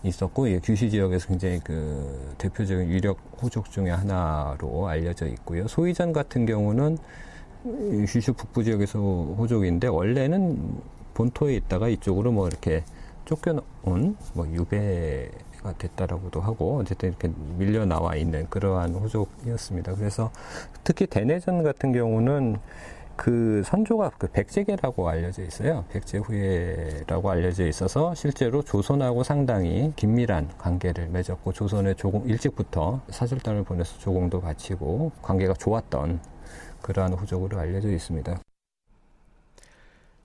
있었고 0.04 0.46
이 0.46 0.60
규슈 0.60 0.88
지역에서 0.88 1.26
굉장히 1.28 1.58
그 1.62 2.34
대표적인 2.38 2.88
유력 2.88 3.18
호족 3.42 3.70
중의 3.70 3.94
하나로 3.94 4.86
알려져 4.88 5.26
있고요. 5.26 5.66
소이전 5.66 6.12
같은 6.12 6.46
경우는 6.46 6.96
규슈 8.06 8.32
북부 8.32 8.64
지역에서 8.64 8.98
호족인데 8.98 9.88
원래는 9.88 10.80
본토에 11.14 11.56
있다가 11.56 11.88
이쪽으로 11.88 12.32
뭐 12.32 12.48
이렇게 12.48 12.84
쫓겨온 13.24 14.16
뭐 14.34 14.48
유배가 14.48 15.72
됐다라고도 15.76 16.40
하고 16.40 16.78
어쨌든 16.78 17.10
이렇게 17.10 17.30
밀려 17.56 17.84
나와 17.84 18.16
있는 18.16 18.48
그러한 18.48 18.94
호족이었습니다. 18.94 19.94
그래서 19.96 20.30
특히 20.84 21.06
대내전 21.06 21.62
같은 21.62 21.92
경우는 21.92 22.56
그 23.16 23.62
선조가 23.64 24.12
그 24.16 24.28
백제계라고 24.28 25.08
알려져 25.08 25.42
있어요. 25.42 25.84
백제후예라고 25.90 27.28
알려져 27.28 27.66
있어서 27.66 28.14
실제로 28.14 28.62
조선하고 28.62 29.24
상당히 29.24 29.92
긴밀한 29.96 30.50
관계를 30.56 31.08
맺었고 31.08 31.52
조선에 31.52 31.94
조공 31.94 32.28
일찍부터 32.28 33.00
사절단을 33.10 33.64
보내서 33.64 33.98
조공도 33.98 34.40
바치고 34.40 35.10
관계가 35.20 35.54
좋았던 35.54 36.20
그러한 36.82 37.12
후적으로 37.14 37.58
알려져 37.58 37.90
있습니다. 37.90 38.40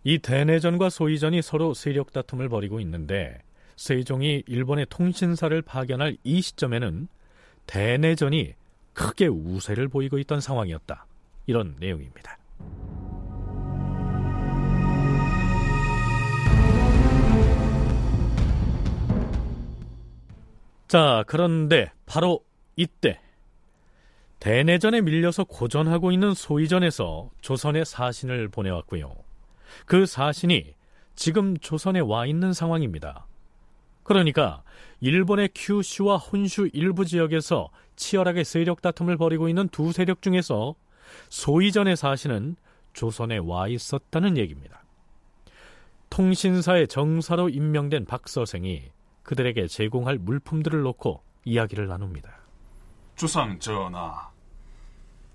이 0.06 0.20
대내전과 0.20 0.90
소이전이 0.90 1.42
서로 1.42 1.74
세력 1.74 2.12
다툼을 2.12 2.50
벌이고 2.50 2.80
있는데 2.82 3.40
세종이 3.76 4.44
일본의 4.48 4.88
통신사를 4.90 5.62
파견할 5.62 6.18
이 6.24 6.42
시점에는 6.42 7.08
대내전이 7.66 8.54
크게 8.94 9.28
우세를 9.28 9.88
보이고 9.88 10.20
있던 10.20 10.42
상황이었다. 10.42 11.06
이런 11.48 11.76
내용입니다. 11.80 12.38
자, 20.88 21.24
그런데 21.26 21.92
바로 22.06 22.46
이때 22.76 23.20
대내전에 24.44 25.00
밀려서 25.00 25.46
고전하고 25.46 26.12
있는 26.12 26.34
소이전에서 26.34 27.30
조선의 27.40 27.86
사신을 27.86 28.50
보내왔고요. 28.50 29.16
그 29.86 30.06
사신이 30.06 30.74
지금 31.16 31.56
조선에 31.56 32.02
와 32.02 32.26
있는 32.26 32.52
상황입니다. 32.52 33.26
그러니까 34.04 34.62
일본의 35.00 35.52
큐슈와 35.56 36.18
혼슈 36.18 36.70
일부 36.74 37.06
지역에서 37.06 37.70
치열하게 37.96 38.44
세력 38.44 38.82
다툼을 38.82 39.16
벌이고 39.16 39.48
있는 39.48 39.70
두 39.70 39.94
세력 39.94 40.22
중에서 40.22 40.76
소이전의 41.30 41.96
사신은 41.96 42.58
조선에 42.92 43.38
와 43.38 43.70
있었다는 43.70 44.36
얘기입니다. 44.36 44.84
통신사의 46.10 46.90
정사로 46.90 47.48
임명된 47.48 48.04
박서생이 48.08 48.92
그들에게 49.24 49.68
제공할 49.68 50.18
물품들을 50.18 50.82
놓고 50.82 51.22
이야기를 51.46 51.88
나눕니다. 51.88 52.44
주상 53.16 53.58
전하, 53.60 54.33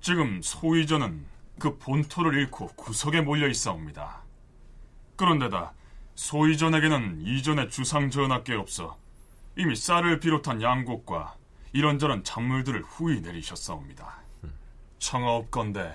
지금 0.01 0.41
소이전은 0.43 1.27
그 1.59 1.77
본토를 1.79 2.39
잃고 2.41 2.69
구석에 2.77 3.21
몰려 3.21 3.49
있사옵니다. 3.49 4.23
그런데다 5.17 5.73
소이전에게는 6.15 7.23
이전의 7.23 7.71
주상 7.71 8.11
전하께 8.11 8.55
없어 8.55 8.97
이미 9.57 9.75
쌀을 9.75 10.21
비롯한 10.21 10.63
양곡과 10.63 11.37
이런저런 11.73 12.23
작물들을 12.23 12.83
후히 12.83 13.21
내리셨사옵니다. 13.21 14.21
청하옵건대 14.99 15.93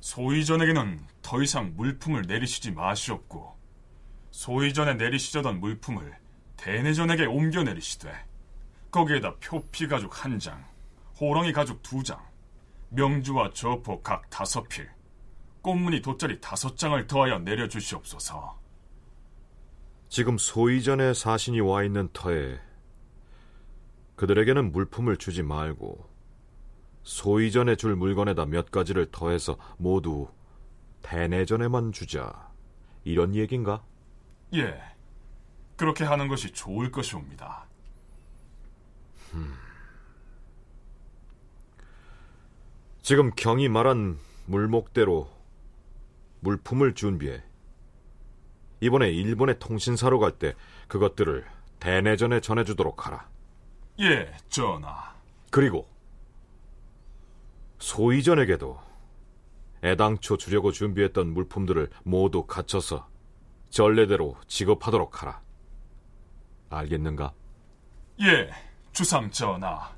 소이전에게는 0.00 1.00
더 1.22 1.42
이상 1.42 1.74
물품을 1.76 2.22
내리시지 2.22 2.70
마시옵고 2.70 3.56
소이전에 4.30 4.94
내리시려던 4.94 5.60
물품을 5.60 6.16
대내전에게 6.56 7.26
옮겨 7.26 7.62
내리시되 7.64 8.12
거기에다 8.90 9.34
표피 9.36 9.88
가죽 9.88 10.24
한 10.24 10.38
장, 10.38 10.64
호랑이 11.20 11.52
가죽 11.52 11.82
두 11.82 12.02
장, 12.02 12.24
명주와 12.96 13.50
저포 13.52 14.02
각 14.02 14.28
다섯 14.30 14.68
필, 14.68 14.88
꽃무늬 15.62 16.02
돗자리 16.02 16.40
다섯 16.40 16.76
장을 16.76 17.06
더하여 17.06 17.38
내려주시옵소서. 17.38 18.58
지금 20.08 20.38
소이전에 20.38 21.14
사신이 21.14 21.60
와 21.60 21.84
있는 21.84 22.08
터에 22.12 22.58
그들에게는 24.16 24.72
물품을 24.72 25.18
주지 25.18 25.42
말고 25.42 26.08
소이전에 27.02 27.76
줄 27.76 27.94
물건에다 27.96 28.46
몇 28.46 28.70
가지를 28.70 29.10
더해서 29.12 29.56
모두 29.76 30.28
대내전에만 31.02 31.92
주자. 31.92 32.50
이런 33.04 33.34
얘긴가? 33.34 33.84
예, 34.54 34.80
그렇게 35.76 36.04
하는 36.04 36.28
것이 36.28 36.50
좋을 36.52 36.90
것이옵니다. 36.90 37.66
음. 39.34 39.65
지금 43.06 43.30
경이 43.36 43.68
말한 43.68 44.18
물목대로 44.46 45.30
물품을 46.40 46.96
준비해 46.96 47.40
이번에 48.80 49.12
일본의 49.12 49.60
통신사로 49.60 50.18
갈 50.18 50.32
때 50.32 50.54
그것들을 50.88 51.46
대내전에 51.78 52.40
전해주도록 52.40 53.06
하라. 53.06 53.28
예, 54.00 54.28
전하. 54.48 55.14
그리고 55.52 55.86
소이전에게도 57.78 58.76
애당초 59.84 60.36
주려고 60.36 60.72
준비했던 60.72 61.32
물품들을 61.32 61.88
모두 62.02 62.44
갖춰서 62.44 63.08
전례대로 63.70 64.36
지급하도록 64.48 65.22
하라. 65.22 65.40
알겠는가? 66.70 67.32
예, 68.22 68.50
주상 68.90 69.30
전하. 69.30 69.95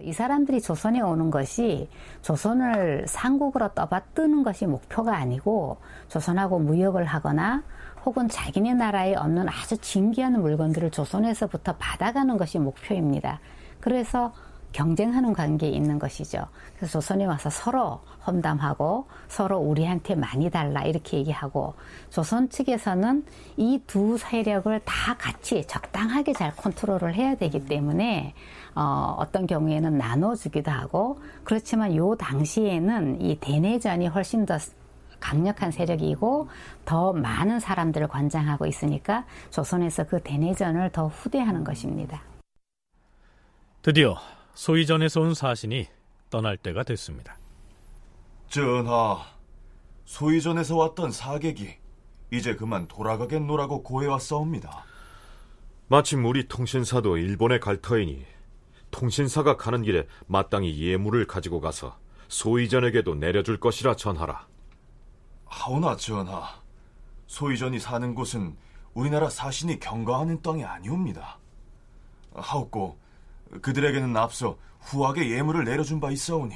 이 0.00 0.12
사람들이 0.12 0.60
조선에 0.60 1.00
오는 1.00 1.28
것이 1.30 1.88
조선을 2.22 3.06
상국으로 3.08 3.74
떠받드는 3.74 4.44
것이 4.44 4.66
목표가 4.66 5.16
아니고 5.16 5.78
조선하고 6.08 6.60
무역을 6.60 7.04
하거나 7.04 7.64
혹은 8.06 8.28
자기네 8.28 8.74
나라에 8.74 9.16
없는 9.16 9.48
아주 9.48 9.76
진귀한 9.78 10.40
물건들을 10.40 10.92
조선에서부터 10.92 11.74
받아가는 11.78 12.36
것이 12.36 12.60
목표입니다. 12.60 13.40
그래서 13.80 14.32
경쟁하는 14.70 15.32
관계에 15.32 15.70
있는 15.70 15.98
것이죠. 15.98 16.46
그래서 16.76 17.00
조선에 17.00 17.24
와서 17.24 17.50
서로 17.50 18.00
험담하고 18.26 19.06
서로 19.26 19.58
우리한테 19.58 20.14
많이 20.14 20.50
달라 20.50 20.82
이렇게 20.84 21.16
얘기하고 21.16 21.74
조선 22.10 22.50
측에서는 22.50 23.24
이 23.56 23.80
두 23.86 24.18
세력을 24.18 24.78
다 24.84 25.16
같이 25.16 25.66
적당하게 25.66 26.34
잘 26.34 26.54
컨트롤을 26.54 27.14
해야 27.14 27.34
되기 27.34 27.64
때문에 27.64 28.34
어, 28.74 29.16
어떤 29.18 29.46
경우에는 29.46 29.98
나눠주기도 29.98 30.70
하고 30.70 31.20
그렇지만 31.44 31.94
요 31.96 32.14
당시에는 32.16 33.20
이 33.20 33.36
대내전이 33.40 34.08
훨씬 34.08 34.46
더 34.46 34.58
강력한 35.20 35.70
세력이고 35.70 36.48
더 36.84 37.12
많은 37.12 37.60
사람들을 37.60 38.08
관장하고 38.08 38.66
있으니까 38.66 39.24
조선에서 39.50 40.04
그 40.04 40.20
대내전을 40.22 40.90
더 40.92 41.08
후대하는 41.08 41.64
것입니다. 41.64 42.22
드디어 43.82 44.16
소이전에서 44.54 45.20
온 45.20 45.34
사신이 45.34 45.86
떠날 46.30 46.56
때가 46.56 46.82
됐습니다. 46.82 47.36
전하, 48.48 49.18
소이전에서 50.04 50.76
왔던 50.76 51.12
사객이 51.12 51.76
이제 52.32 52.54
그만 52.54 52.86
돌아가겠노라고 52.88 53.82
고해왔사옵니다. 53.82 54.84
마침 55.88 56.24
우리 56.24 56.48
통신사도 56.48 57.16
일본에 57.16 57.58
갈 57.58 57.80
터이니 57.80 58.24
통신사가 58.90 59.56
가는 59.56 59.82
길에 59.82 60.06
마땅히 60.26 60.80
예물을 60.80 61.26
가지고 61.26 61.60
가서 61.60 61.98
소이전에게도 62.28 63.14
내려줄 63.14 63.60
것이라 63.60 63.96
전하라. 63.96 64.46
하오나 65.46 65.96
전하, 65.96 66.60
소이전이 67.26 67.78
사는 67.78 68.14
곳은 68.14 68.56
우리나라 68.94 69.30
사신이 69.30 69.80
경과하는 69.80 70.42
땅이 70.42 70.64
아니옵니다. 70.64 71.38
하옵고 72.34 72.98
그들에게는 73.62 74.16
앞서 74.16 74.58
후하게 74.80 75.30
예물을 75.30 75.64
내려준 75.64 76.00
바 76.00 76.10
있사오니 76.10 76.54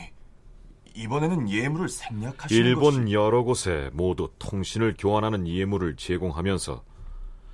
이번에는 0.94 1.48
예물을 1.48 1.88
생략하시는 1.88 2.66
일본 2.66 3.04
것이... 3.04 3.14
여러 3.14 3.42
곳에 3.42 3.90
모두 3.92 4.30
통신을 4.38 4.94
교환하는 4.98 5.48
예물을 5.48 5.96
제공하면서 5.96 6.84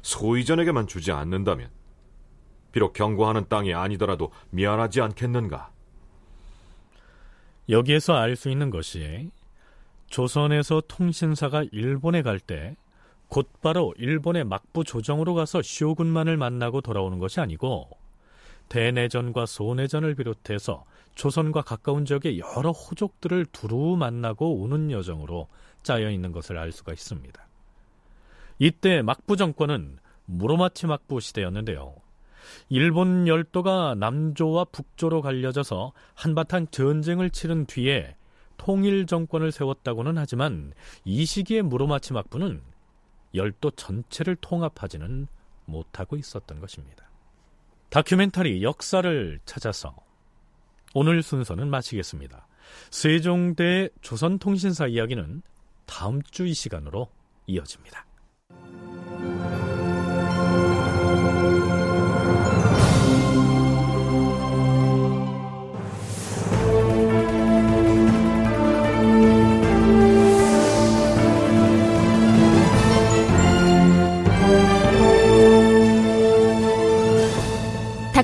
소이전에게만 0.03 0.87
주지 0.87 1.13
않는다면 1.13 1.71
비록 2.79 2.93
경고하는 2.93 3.49
땅이 3.49 3.75
아니더라도 3.75 4.31
미안하지 4.51 5.01
않겠는가? 5.01 5.73
여기에서 7.69 8.15
알 8.15 8.37
수 8.37 8.51
있는 8.51 8.71
것이 8.71 9.33
조선에서 10.07 10.83
통신사가 10.87 11.65
일본에 11.73 12.23
갈 12.23 12.39
때 12.39 12.77
곧바로 13.27 13.93
일본의 13.99 14.45
막부 14.45 14.85
조정으로 14.85 15.35
가서 15.35 15.61
쇼군만을 15.61 16.37
만나고 16.37 16.81
돌아오는 16.81 17.19
것이 17.19 17.41
아니고 17.41 17.91
대내전과 18.69 19.47
소내전을 19.47 20.15
비롯해서 20.15 20.85
조선과 21.17 21.63
가까운 21.63 22.05
지역의 22.05 22.39
여러 22.39 22.71
호족들을 22.71 23.47
두루 23.47 23.97
만나고 23.97 24.61
오는 24.61 24.93
여정으로 24.93 25.49
짜여 25.83 26.11
있는 26.13 26.31
것을 26.31 26.57
알 26.57 26.71
수가 26.71 26.93
있습니다. 26.93 27.45
이때 28.61 29.03
막부 29.03 29.37
정권은 29.37 29.99
무로마치 30.27 30.87
막부 30.87 31.19
시대였는데요. 31.19 32.08
일본 32.69 33.27
열도가 33.27 33.95
남조와 33.97 34.65
북조로 34.67 35.23
갈려져서 35.23 35.93
한바탕 36.15 36.69
전쟁을 36.69 37.31
치른 37.31 37.67
뒤에 37.67 38.17
통일 38.57 39.07
정권을 39.07 39.53
세웠다고는 39.53 40.19
하지만 40.19 40.73
이 41.05 41.25
시기의 41.25 41.63
무로마치 41.63 42.13
막부는 42.13 42.61
열도 43.35 43.71
전체를 43.71 44.37
통합하지는 44.37 45.29
못하고 45.65 46.17
있었던 46.17 46.61
것입니다. 46.61 47.09
다큐멘터리 47.91 48.63
역사를 48.63 49.39
찾아서 49.45 49.95
오늘 50.95 51.23
순서는 51.23 51.71
마치겠습니다. 51.71 52.47
세종대 52.91 53.89
조선통신사 54.03 54.89
이야기는 54.89 55.43
다음 55.87 56.21
주 56.23 56.47
이 56.47 56.53
시간으로 56.53 57.09
이어집니다. 57.47 58.08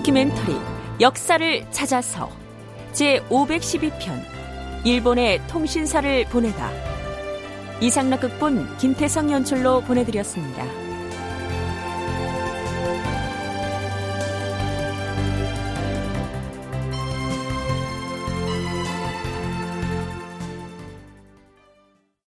다큐멘터리 0.04 0.54
역사를 1.00 1.70
찾아서 1.70 2.30
제 2.92 3.20
512편 3.30 4.22
일본의 4.84 5.40
통신사를 5.48 6.26
보내다 6.26 6.70
이상락 7.80 8.20
극본 8.20 8.76
김태성 8.76 9.32
연출로 9.32 9.80
보내드렸습니다. 9.80 10.83